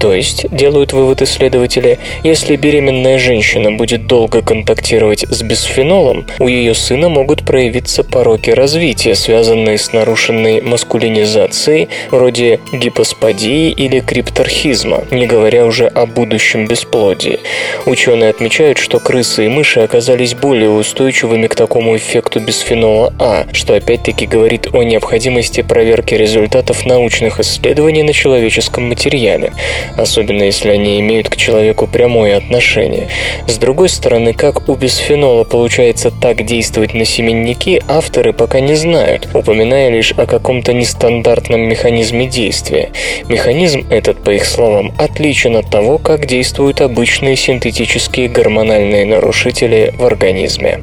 [0.00, 6.74] То есть, делают вывод исследователи, если беременная женщина будет долго контактировать с бисфенолом, у ее
[6.74, 15.66] сына могут проявиться пороки развития, связанные с нарушенной маскулинизацией, вроде гипосподии или крипторхизма, не говоря
[15.66, 17.40] уже о будущем бесплодии.
[17.86, 23.74] Ученые отмечают, что крысы и мыши оказались более устойчивыми к такому эффекту бисфенола А, что
[23.74, 29.52] опять-таки говорит о необходимости проверки результатов научных исследований на человеческом материале,
[29.96, 33.08] особенно если они имеют к человеку прямое отношение.
[33.46, 39.28] С другой стороны, как у бисфенола получается так действовать на семенники, авторы пока не знают,
[39.34, 42.90] упоминая лишь о каком-то нестандартном механизме действия.
[43.28, 50.04] Механизм этот, по их словам, отличен от того, как действуют обычные синтетические гормональные нарушители в
[50.04, 50.80] организме.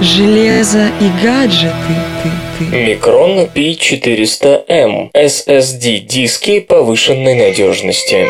[0.00, 1.72] Железо и гаджеты.
[2.22, 2.76] Ты, ты.
[2.76, 8.28] Микрон P400M SSD-диски повышенной надежности.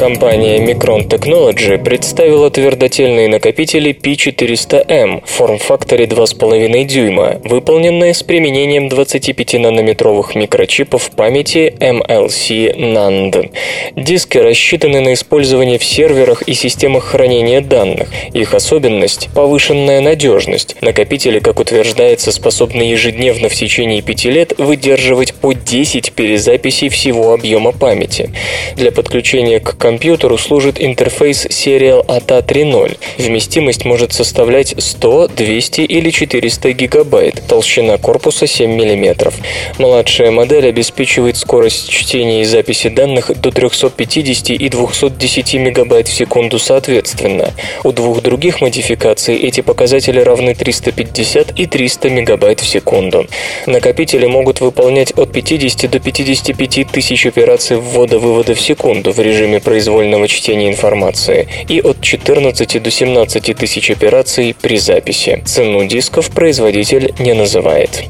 [0.00, 10.38] Компания Micron Technology представила твердотельные накопители P400M в форм-факторе 2,5 дюйма, выполненные с применением 25-нанометровых
[10.38, 13.52] микрочипов памяти MLC NAND.
[13.94, 18.08] Диски рассчитаны на использование в серверах и системах хранения данных.
[18.32, 20.76] Их особенность– повышенная надежность.
[20.80, 27.72] Накопители, как утверждается, способны ежедневно в течение 5 лет выдерживать по 10 перезаписей всего объема
[27.72, 28.30] памяти.
[28.76, 32.96] Для подключения к компьютеру служит интерфейс Serial ATA 3.0.
[33.18, 39.32] Вместимость может составлять 100, 200 или 400 гигабайт, толщина корпуса 7 мм.
[39.78, 46.60] Младшая модель обеспечивает скорость чтения и записи данных до 350 и 210 мегабайт в секунду
[46.60, 47.52] соответственно.
[47.82, 53.26] У двух других модификаций эти показатели равны 350 и 300 мегабайт в секунду.
[53.66, 59.79] Накопители могут выполнять от 50 до 55 тысяч операций ввода-вывода в секунду в режиме производства
[59.80, 65.42] произвольного чтения информации и от 14 до 17 тысяч операций при записи.
[65.46, 68.04] Цену дисков производитель не называет.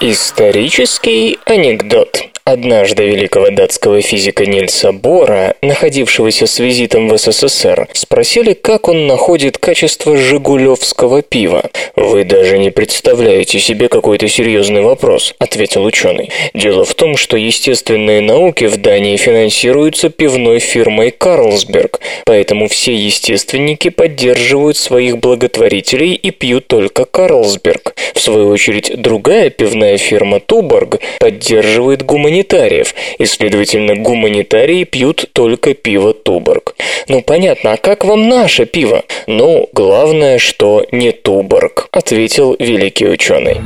[0.00, 2.31] Исторический анекдот.
[2.44, 9.58] Однажды великого датского физика Нильса Бора, находившегося с визитом в СССР, спросили, как он находит
[9.58, 11.70] качество жигулевского пива.
[11.94, 16.30] «Вы даже не представляете себе какой-то серьезный вопрос»,— ответил ученый.
[16.52, 23.88] «Дело в том, что естественные науки в Дании финансируются пивной фирмой Карлсберг, поэтому все естественники
[23.88, 27.94] поддерживают своих благотворителей и пьют только Карлсберг.
[28.14, 35.74] В свою очередь, другая пивная фирма Туборг поддерживает гуманитарные гуманитариев, и, следовательно, гуманитарии пьют только
[35.74, 36.74] пиво Туборг.
[37.08, 39.02] Ну, понятно, а как вам наше пиво?
[39.26, 43.60] Ну, главное, что не Туборг, ответил великий ученый.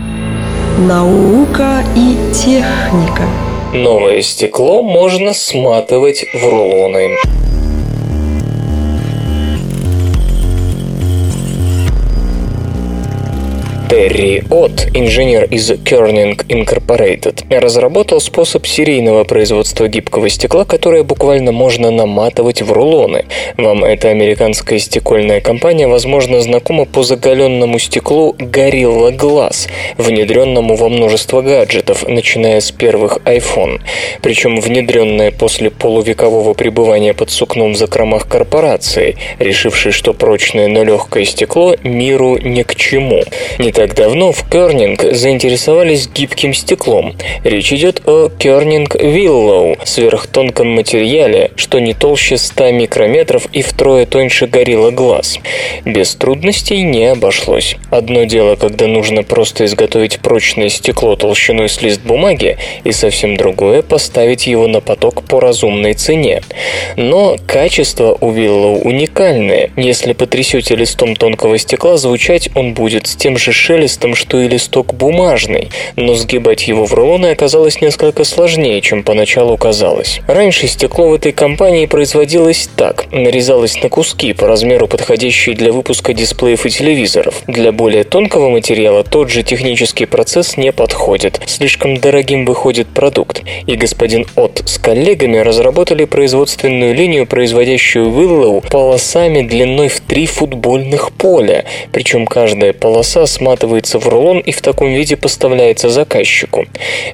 [0.78, 3.22] Наука и техника.
[3.72, 7.16] Новое стекло можно сматывать в рулоны.
[13.88, 21.92] Терри От, инженер из Kerning Incorporated, разработал способ серийного производства гибкого стекла, которое буквально можно
[21.92, 23.26] наматывать в рулоны.
[23.56, 29.68] Вам эта американская стекольная компания, возможно, знакома по заголенному стеклу Gorilla Glass,
[29.98, 33.80] внедренному во множество гаджетов, начиная с первых iPhone.
[34.20, 41.24] Причем внедренное после полувекового пребывания под сукном в закромах корпорации, решившей, что прочное, но легкое
[41.24, 43.22] стекло миру ни к чему.
[43.58, 47.14] Не так давно в Кернинг заинтересовались гибким стеклом.
[47.44, 54.46] Речь идет о Кернинг Willow, сверхтонком материале, что не толще 100 микрометров и втрое тоньше
[54.46, 55.38] горилла глаз.
[55.84, 57.76] Без трудностей не обошлось.
[57.90, 63.82] Одно дело, когда нужно просто изготовить прочное стекло толщиной с лист бумаги, и совсем другое–
[63.82, 66.40] поставить его на поток по разумной цене.
[66.96, 69.70] Но качество у Willow уникальное.
[69.76, 74.94] Если потрясете листом тонкого стекла, звучать он будет с тем же шелестом, что и листок
[74.94, 80.20] бумажный, но сгибать его в рулоны оказалось несколько сложнее, чем поначалу казалось.
[80.28, 86.12] Раньше стекло в этой компании производилось так, нарезалось на куски по размеру подходящие для выпуска
[86.12, 87.42] дисплеев и телевизоров.
[87.48, 93.74] Для более тонкого материала тот же технический процесс не подходит, слишком дорогим выходит продукт, и
[93.74, 101.64] господин От с коллегами разработали производственную линию, производящую Willow полосами длиной в три футбольных поля,
[101.90, 106.66] причем каждая полоса сматывается в рулон и в таком виде поставляется заказчику.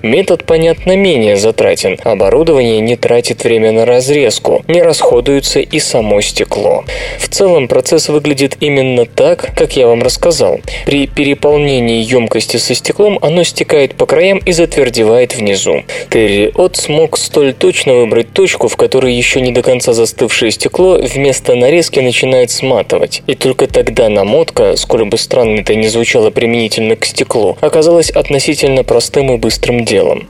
[0.02, 1.98] Метод, понятно, менее затратен.
[2.02, 6.84] Оборудование не тратит время на разрезку, не расходуется и само стекло.
[7.20, 10.60] В целом процесс выглядит именно так, как я вам рассказал.
[10.84, 15.84] При переполнении емкости со стеклом оно стекает по краям и затвердевает внизу.
[16.10, 20.98] Терри От смог столь точно выбрать точку, в которой еще не до конца застывшее стекло
[20.98, 23.22] вместо нарезки начинает сматывать.
[23.28, 28.82] И только тогда намотка, сколь бы странно это ни звучало применительно к стеклу, оказалась относительно
[28.84, 30.28] простым и быстрым делом.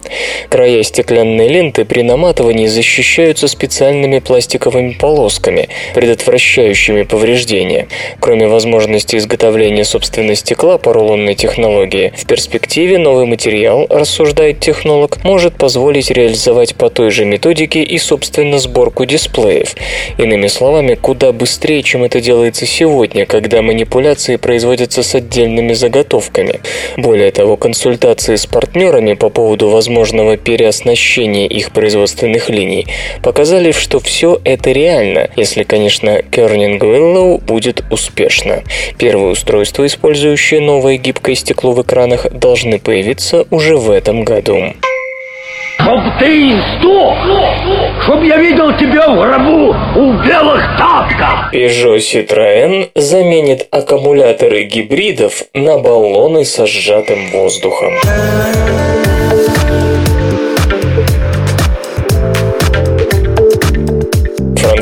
[0.51, 7.89] Края стеклянной ленты при наматывании защищаются специальными пластиковыми полосками, предотвращающими повреждения.
[8.21, 15.55] Кроме возможности изготовления собственного стекла по рулонной технологии, в перспективе новый материал, рассуждает технолог, может
[15.57, 19.75] позволить реализовать по той же методике и, собственно, сборку дисплеев.
[20.19, 26.61] Иными словами, куда быстрее, чем это делается сегодня, когда манипуляции производятся с отдельными заготовками.
[26.97, 32.87] Более того, консультации с партнерами по поводу возможного переоснащения их производственных линий
[33.23, 38.63] показали, что все это реально, если, конечно, Кернинг Willow будет успешно.
[38.99, 44.75] Первые устройства, использующие новое гибкое стекло в экранах, должны появиться уже в этом году.
[45.83, 47.17] Чтоб ты сдох!
[48.03, 51.53] Чтоб я видел тебя в гробу у белых тапках!
[51.53, 57.95] Peugeot Citroën заменит аккумуляторы гибридов на баллоны со сжатым воздухом.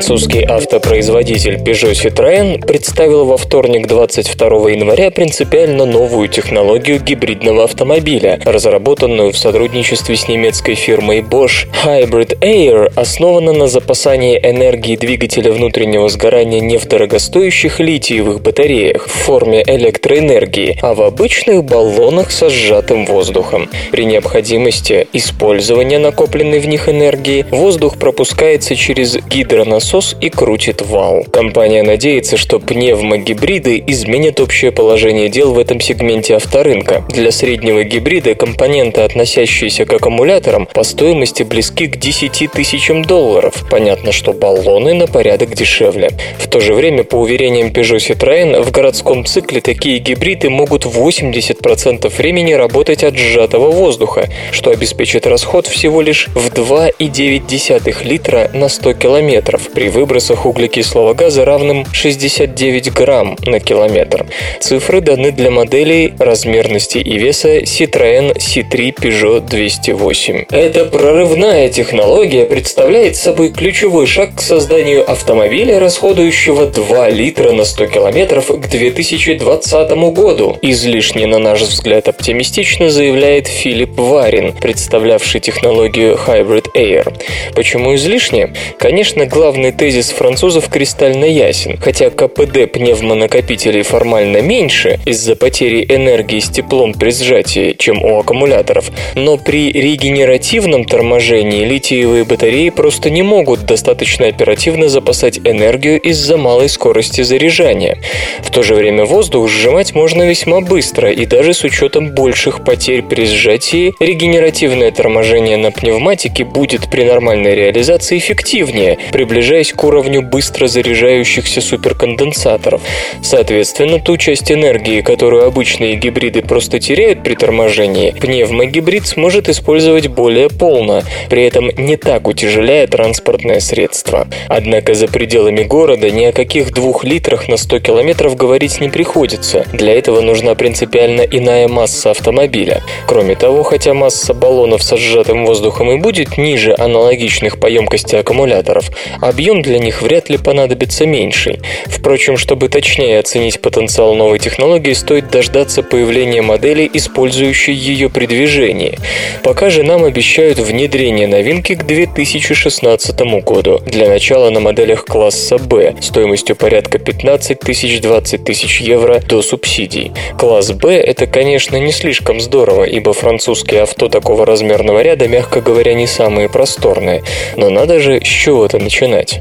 [0.00, 9.30] Французский автопроизводитель Peugeot Citroën представил во вторник 22 января принципиально новую технологию гибридного автомобиля, разработанную
[9.30, 11.66] в сотрудничестве с немецкой фирмой Bosch.
[11.84, 19.12] Hybrid Air основана на запасании энергии двигателя внутреннего сгорания не в дорогостоящих литиевых батареях в
[19.12, 23.68] форме электроэнергии, а в обычных баллонах со сжатым воздухом.
[23.90, 31.24] При необходимости использования накопленной в них энергии воздух пропускается через гидронасос насос и крутит вал.
[31.32, 37.02] Компания надеется, что пневмогибриды изменят общее положение дел в этом сегменте авторынка.
[37.08, 43.64] Для среднего гибрида компоненты, относящиеся к аккумуляторам, по стоимости близки к 10 тысячам долларов.
[43.68, 46.10] Понятно, что баллоны на порядок дешевле.
[46.38, 52.16] В то же время, по уверениям Peugeot Citroën, в городском цикле такие гибриды могут 80%
[52.16, 58.92] времени работать от сжатого воздуха, что обеспечит расход всего лишь в 2,9 литра на 100
[58.94, 64.26] километров при выбросах углекислого газа равным 69 грамм на километр.
[64.60, 70.44] Цифры даны для моделей размерности и веса Citroën C3 Peugeot 208.
[70.50, 77.86] Эта прорывная технология представляет собой ключевой шаг к созданию автомобиля, расходующего 2 литра на 100
[77.86, 80.58] километров к 2020 году.
[80.60, 87.14] Излишне, на наш взгляд, оптимистично заявляет Филипп Варин, представлявший технологию Hybrid Air.
[87.54, 88.52] Почему излишне?
[88.78, 91.78] Конечно, главный Главный тезис французов кристально ясен.
[91.80, 98.90] Хотя КПД пневмонакопителей формально меньше из-за потери энергии с теплом при сжатии, чем у аккумуляторов,
[99.14, 106.68] но при регенеративном торможении литиевые батареи просто не могут достаточно оперативно запасать энергию из-за малой
[106.68, 107.98] скорости заряжания.
[108.40, 113.02] В то же время воздух сжимать можно весьма быстро и даже с учетом больших потерь
[113.02, 120.22] при сжатии регенеративное торможение на пневматике будет при нормальной реализации эффективнее, приближаясь приближаясь к уровню
[120.22, 122.80] быстро заряжающихся суперконденсаторов.
[123.22, 130.48] Соответственно, ту часть энергии, которую обычные гибриды просто теряют при торможении, пневмогибрид сможет использовать более
[130.48, 134.26] полно, при этом не так утяжеляя транспортное средство.
[134.48, 139.64] Однако за пределами города ни о каких двух литрах на 100 километров говорить не приходится.
[139.72, 142.82] Для этого нужна принципиально иная масса автомобиля.
[143.06, 148.90] Кроме того, хотя масса баллонов со сжатым воздухом и будет ниже аналогичных по емкости аккумуляторов,
[149.20, 151.58] объем объем для них вряд ли понадобится меньший.
[151.86, 158.98] Впрочем, чтобы точнее оценить потенциал новой технологии, стоит дождаться появления модели, использующей ее при движении.
[159.42, 163.80] Пока же нам обещают внедрение новинки к 2016 году.
[163.86, 170.12] Для начала на моделях класса B стоимостью порядка 15 тысяч 20 тысяч евро до субсидий.
[170.38, 175.94] Класс B это, конечно, не слишком здорово, ибо французские авто такого размерного ряда, мягко говоря,
[175.94, 177.22] не самые просторные.
[177.56, 179.39] Но надо же с чего-то начинать.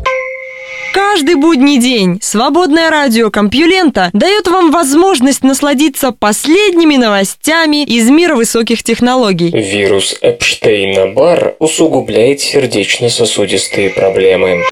[0.94, 8.84] Каждый будний день свободное радио Компьюлента дает вам возможность насладиться последними новостями из мира высоких
[8.84, 9.52] технологий.
[9.52, 14.64] Вирус Эпштейна-Бар усугубляет сердечно-сосудистые проблемы.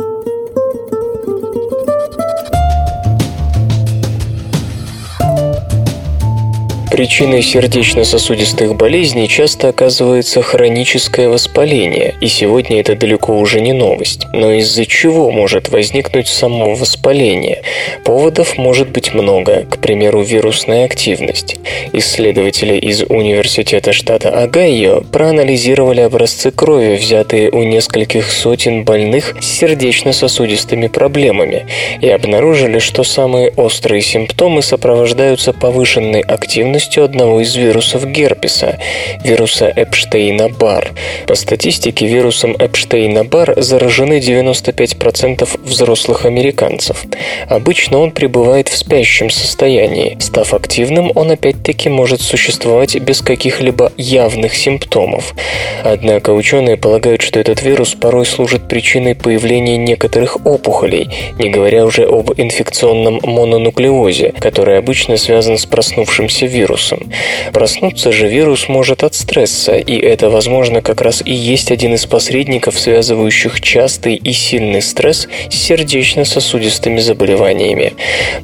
[6.89, 14.25] Причиной сердечно-сосудистых болезней часто оказывается хроническое воспаление, и сегодня это далеко уже не новость.
[14.31, 17.61] Но из-за чего может возникнуть само воспаление?
[18.05, 21.57] Поводов может быть много, к примеру, вирусная активность.
[21.91, 30.87] Исследователи из Университета штата Огайо проанализировали образцы крови, взятые у нескольких сотен больных с сердечно-сосудистыми
[30.87, 31.67] проблемами,
[31.99, 38.77] и обнаружили, что самые острые симптомы сопровождаются повышенной активностью полностью одного из вирусов герпеса–
[39.23, 40.91] вируса Эпштейна-Бар.
[41.25, 47.05] По статистике, вирусом Эпштейна-Бар заражены 95% взрослых американцев.
[47.49, 50.17] Обычно он пребывает в спящем состоянии.
[50.19, 55.33] Став активным, он опять-таки может существовать без каких-либо явных симптомов.
[55.83, 61.09] Однако ученые полагают, что этот вирус порой служит причиной появления некоторых опухолей,
[61.39, 67.09] не говоря уже об инфекционном мононуклеозе, который обычно связан с проснувшимся вирусом вирусом.
[67.53, 72.05] Проснуться же вирус может от стресса, и это, возможно, как раз и есть один из
[72.05, 77.93] посредников, связывающих частый и сильный стресс с сердечно-сосудистыми заболеваниями.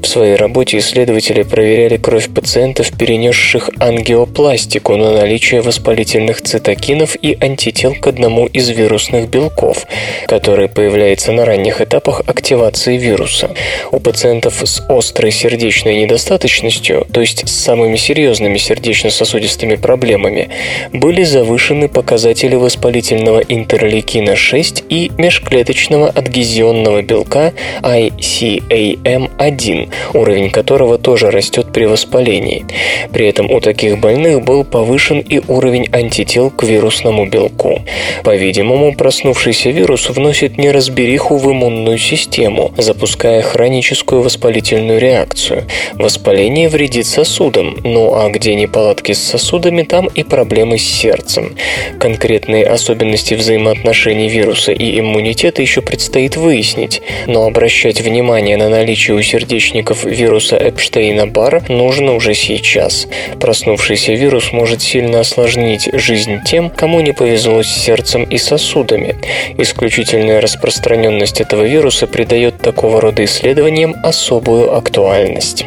[0.01, 7.95] В своей работе исследователи проверяли кровь пациентов, перенесших ангиопластику на наличие воспалительных цитокинов и антител
[7.95, 9.85] к одному из вирусных белков,
[10.27, 13.49] который появляется на ранних этапах активации вируса.
[13.91, 20.49] У пациентов с острой сердечной недостаточностью, то есть с самыми серьезными серьезными сердечно-сосудистыми проблемами,
[20.93, 31.85] были завышены показатели воспалительного интерлейкина-6 и межклеточного адгезионного белка ICAM-1, уровень которого тоже растет при
[31.85, 32.65] воспалении.
[33.11, 37.81] При этом у таких больных был повышен и уровень антител к вирусному белку.
[38.23, 45.63] По-видимому, проснувшийся вирус вносит неразбериху в иммунную систему, запуская хроническую воспалительную реакцию.
[45.95, 51.55] Воспаление вредит сосудам, но а где неполадки с сосудами, там и проблемы с сердцем.
[51.99, 59.21] Конкретные особенности взаимоотношений вируса и иммунитета еще предстоит выяснить, но обращать внимание на наличие у
[59.21, 63.07] сердечников вируса Эпштейна-Барра нужно уже сейчас.
[63.39, 69.15] Проснувшийся вирус может сильно осложнить жизнь тем, кому не повезло с сердцем и сосудами.
[69.57, 75.65] Исключительная распространенность этого вируса придает такого рода исследованиям особую актуальность.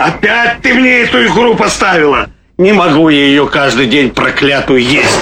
[0.00, 2.30] Опять ты мне эту игру поставила?
[2.56, 5.20] Не могу я ее каждый день проклятую есть.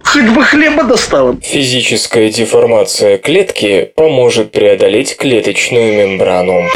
[0.00, 1.36] Хоть бы хлеба достала.
[1.42, 6.68] Физическая деформация клетки поможет преодолеть клеточную мембрану.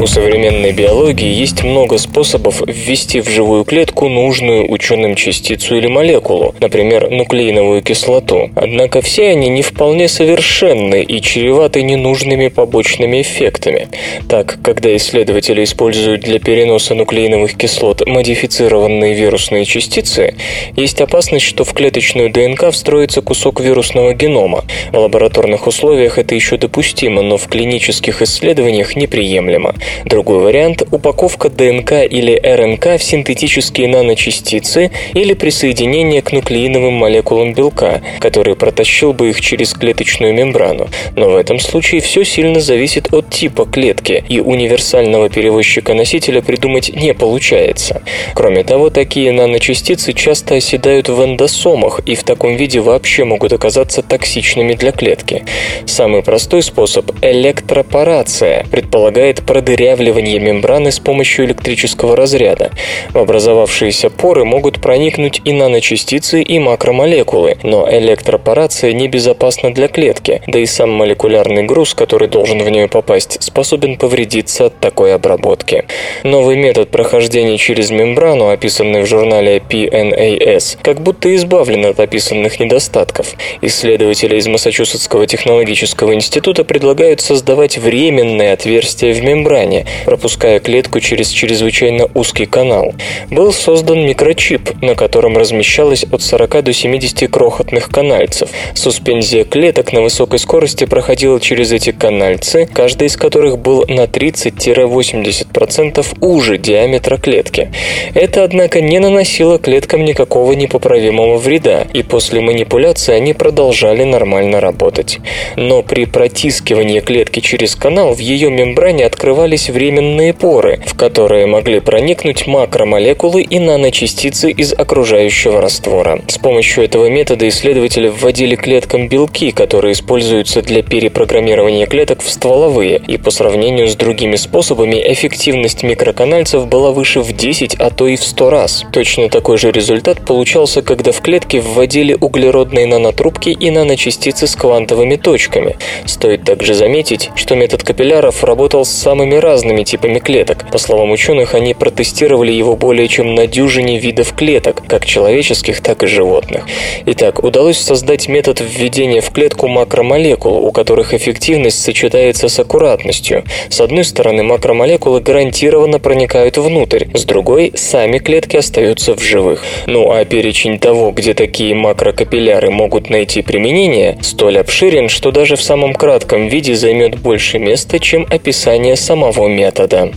[0.00, 6.54] У современной биологии есть много способов ввести в живую клетку нужную ученым частицу или молекулу,
[6.60, 8.48] например, нуклеиновую кислоту.
[8.54, 13.88] Однако все они не вполне совершенны и чреваты ненужными побочными эффектами.
[14.28, 20.36] Так, когда исследователи используют для переноса нуклеиновых кислот модифицированные вирусные частицы,
[20.76, 24.64] есть опасность, что в клеточную ДНК встроится кусок вирусного генома.
[24.92, 29.74] В лабораторных условиях это еще допустимо, но в клинических исследованиях неприемлемо.
[30.04, 38.02] Другой вариант– упаковка ДНК или РНК в синтетические наночастицы или присоединение к нуклеиновым молекулам белка,
[38.20, 40.88] который протащил бы их через клеточную мембрану.
[41.16, 47.14] Но в этом случае все сильно зависит от типа клетки, и универсального перевозчика-носителя придумать не
[47.14, 48.02] получается.
[48.34, 54.02] Кроме того, такие наночастицы часто оседают в эндосомах и в таком виде вообще могут оказаться
[54.02, 55.44] токсичными для клетки.
[55.86, 62.72] Самый простой способ– электропорация– предполагает продырявление выдрявливания мембраны с помощью электрического разряда.
[63.10, 70.58] В образовавшиеся поры могут проникнуть и наночастицы, и макромолекулы, но электропорация небезопасна для клетки, да
[70.58, 75.84] и сам молекулярный груз, который должен в нее попасть, способен повредиться от такой обработки.
[76.24, 83.34] Новый метод прохождения через мембрану, описанный в журнале PNAS, как будто избавлен от описанных недостатков.
[83.62, 89.67] Исследователи из Массачусетского технологического института предлагают создавать временное отверстие в мембране,
[90.04, 92.94] пропуская клетку через чрезвычайно узкий канал.
[93.30, 98.50] Был создан микрочип, на котором размещалось от 40 до 70 крохотных канальцев.
[98.74, 106.06] Суспензия клеток на высокой скорости проходила через эти канальцы, каждый из которых был на 30-80%
[106.20, 107.70] уже диаметра клетки.
[108.14, 115.18] Это, однако, не наносило клеткам никакого непоправимого вреда, и после манипуляции они продолжали нормально работать.
[115.56, 121.80] Но при протискивании клетки через канал в ее мембране открывались временные поры, в которые могли
[121.80, 126.20] проникнуть макромолекулы и наночастицы из окружающего раствора.
[126.28, 133.02] С помощью этого метода исследователи вводили клеткам белки, которые используются для перепрограммирования клеток в стволовые,
[133.06, 138.16] и по сравнению с другими способами эффективность микроканальцев была выше в 10, а то и
[138.16, 138.84] в 100 раз.
[138.92, 145.16] Точно такой же результат получался, когда в клетки вводили углеродные нанотрубки и наночастицы с квантовыми
[145.16, 145.76] точками.
[146.06, 150.66] Стоит также заметить, что метод капилляров работал с самыми разными типами клеток.
[150.70, 156.02] По словам ученых, они протестировали его более чем на дюжине видов клеток, как человеческих, так
[156.02, 156.66] и животных.
[157.06, 163.44] Итак, удалось создать метод введения в клетку макромолекул, у которых эффективность сочетается с аккуратностью.
[163.70, 169.64] С одной стороны, макромолекулы гарантированно проникают внутрь, с другой, сами клетки остаются в живых.
[169.86, 175.62] Ну а перечень того, где такие макрокапилляры могут найти применение, столь обширен, что даже в
[175.62, 180.10] самом кратком виде займет больше места, чем описание самого метода.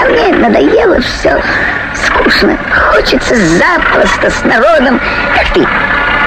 [0.00, 1.40] А мне надоело все.
[1.94, 2.58] Скучно.
[2.92, 5.00] Хочется запросто с народом,
[5.34, 5.66] как ты,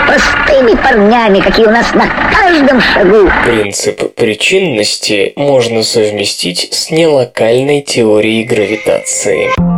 [0.08, 3.30] простыми парнями, какие у нас на каждом шагу.
[3.46, 9.73] Принцип причинности можно совместить с нелокальной теорией гравитации.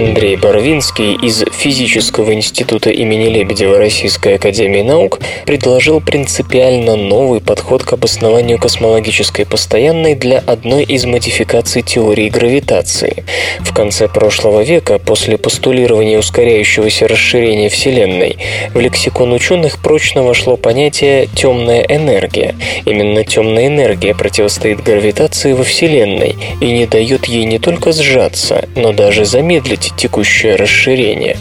[0.00, 7.92] Андрей Барвинский из Физического института имени Лебедева Российской Академии Наук предложил принципиально новый подход к
[7.92, 13.24] обоснованию космологической постоянной для одной из модификаций теории гравитации.
[13.60, 18.38] В конце прошлого века, после постулирования ускоряющегося расширения Вселенной,
[18.72, 22.54] в лексикон ученых прочно вошло понятие «темная энергия».
[22.86, 28.94] Именно темная энергия противостоит гравитации во Вселенной и не дает ей не только сжаться, но
[28.94, 31.36] даже замедлить текущее расширение.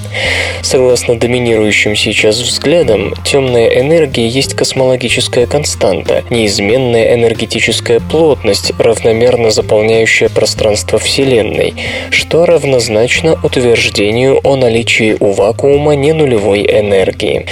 [0.62, 11.00] Согласно доминирующим сейчас взглядам, темная энергия есть космологическая константа, неизменная энергетическая плотность, равномерно заполняющая пространство
[11.00, 11.74] Вселенной,
[12.12, 17.46] что равнозначно утверждению о наличии у вакуума ненулевой энергии.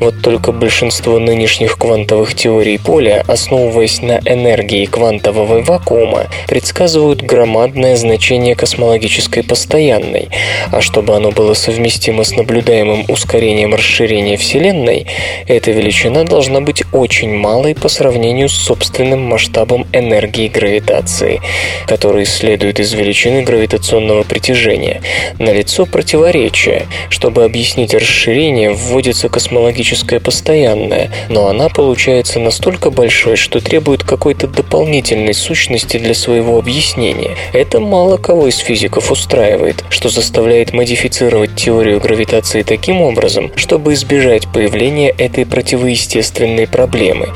[0.00, 8.54] Вот только большинство нынешних квантовых теорий поля, основываясь на энергии квантового вакуума, предсказывают громадное значение
[8.54, 10.28] космологической постоянной,
[10.70, 15.06] а чтобы оно было совместимо с наблюдаемым ускорением расширения Вселенной,
[15.46, 21.40] эта величина должна быть очень малой по сравнению с собственным масштабом энергии гравитации,
[21.86, 25.02] который следует из величины гравитационного притяжения.
[25.38, 26.86] Налицо противоречие.
[27.08, 35.34] Чтобы объяснить расширение, вводится космологическое постоянное, но она получается настолько большой, что требует какой-то дополнительной
[35.34, 37.36] сущности для своего объяснения.
[37.52, 40.31] Это мало кого из физиков устраивает, что заставляет
[40.72, 47.28] модифицировать теорию гравитации таким образом, чтобы избежать появления этой противоестественной проблемы.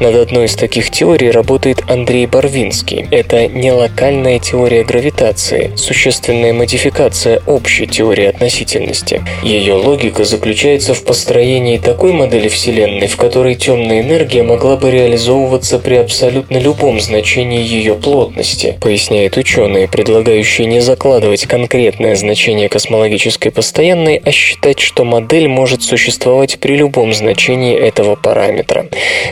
[0.00, 3.06] Над одной из таких теорий работает Андрей Барвинский.
[3.10, 9.22] Это не локальная теория гравитации, существенная модификация общей теории относительности.
[9.42, 15.78] Ее логика заключается в построении такой модели Вселенной, в которой темная энергия могла бы реализовываться
[15.78, 24.20] при абсолютно любом значении ее плотности, поясняет ученый, предлагающий не закладывать конкретное значение космологической постоянной,
[24.22, 28.86] а считать, что модель может существовать при любом значении этого параметра.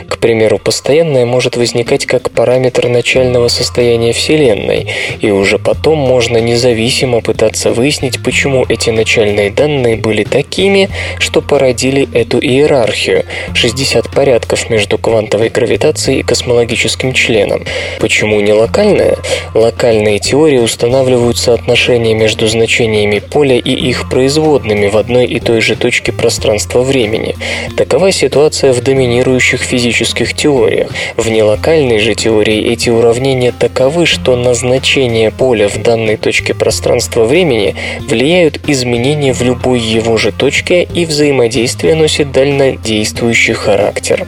[0.07, 4.87] К примеру, постоянная может возникать как параметр начального состояния Вселенной,
[5.21, 12.07] и уже потом можно независимо пытаться выяснить, почему эти начальные данные были такими, что породили
[12.13, 17.65] эту иерархию– 60 порядков между квантовой гравитацией и космологическим членом.
[17.99, 19.17] Почему не локальная?
[19.53, 25.61] Локальные теории устанавливают соотношение между значениями значениями поля и их производными в одной и той
[25.61, 27.35] же точке пространства-времени.
[27.75, 30.91] Такова ситуация в доминирующих физических теориях.
[31.15, 37.75] В нелокальной же теории эти уравнения таковы, что на значение поля в данной точке пространства-времени
[38.07, 44.27] влияют изменения в любой его же точке и взаимодействие носит дальнодействующий характер.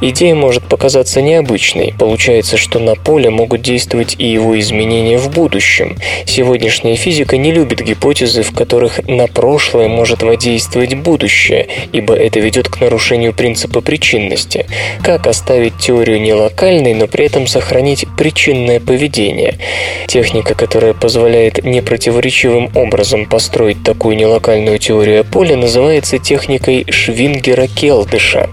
[0.00, 1.94] Идея может показаться необычной.
[1.98, 5.96] Получается, что на поле могут действовать и его изменения в будущем.
[6.26, 12.68] Сегодняшняя физика не любит гипотезы, в которых на прошлое может воздействовать будущее, ибо это ведет
[12.68, 14.66] к нарушению принципа причинности.
[15.02, 19.58] Как оставить теорию не локальной, но при этом сохранить причинное поведение?
[20.06, 28.50] Техника, которая позволяет непротиворечивым образом построить такую нелокальную теорию поля, называется техникой Швингера-Келдыша.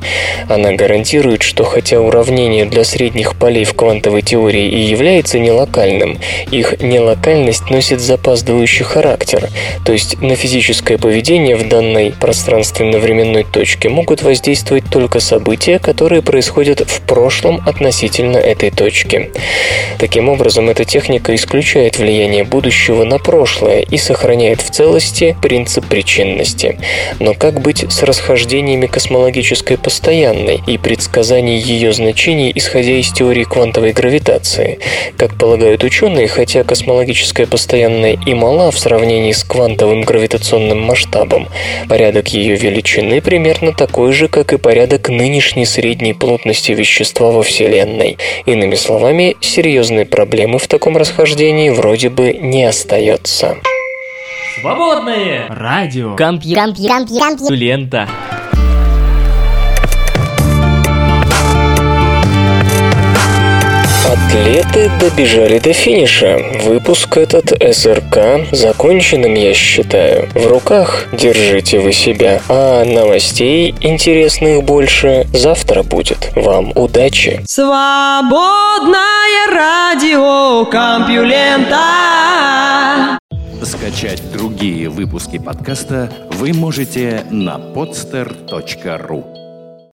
[0.49, 6.17] Она гарантирует, что хотя уравнение для средних полей в квантовой теории и является нелокальным,
[6.51, 9.10] их нелокальность носит запаздывающий характер,
[9.85, 16.79] то есть на физическое поведение в данной пространственно-временной точке могут воздействовать только события, которые происходят
[16.79, 19.31] в прошлом относительно этой точки.
[19.99, 26.79] Таким образом, эта техника исключает влияние будущего на прошлое и сохраняет в целости принцип причинности.
[27.19, 33.91] Но как быть с расхождениями космологической постоянной и предсказаний ее значений, исходя из теории квантовой
[33.91, 34.79] гравитации?
[35.17, 41.47] Как полагают ученые, хотя космологическая постоянная и мала в сравнении с квантовым гравитационным масштабом,
[41.89, 48.17] порядок ее величины примерно такой же, как и порядок нынешней средней плотности вещества во Вселенной.
[48.45, 53.57] Иными словами, серьезной проблемы в таком расхождении вроде бы не остается.
[54.59, 56.15] Свободное радио.
[56.15, 56.55] Компью...
[56.55, 56.87] Компью...
[56.87, 57.19] Компью...
[57.19, 57.55] Компью...
[57.55, 58.07] Лента.
[64.31, 66.37] Атлеты добежали до финиша.
[66.63, 70.29] Выпуск этот СРК законченным я считаю.
[70.33, 72.41] В руках держите вы себя.
[72.47, 76.31] А новостей интересных больше завтра будет.
[76.37, 77.41] Вам удачи.
[77.45, 79.01] Свободное
[79.53, 81.81] радио Компьюлента.
[83.61, 89.40] Скачать другие выпуски подкаста вы можете на podster.ru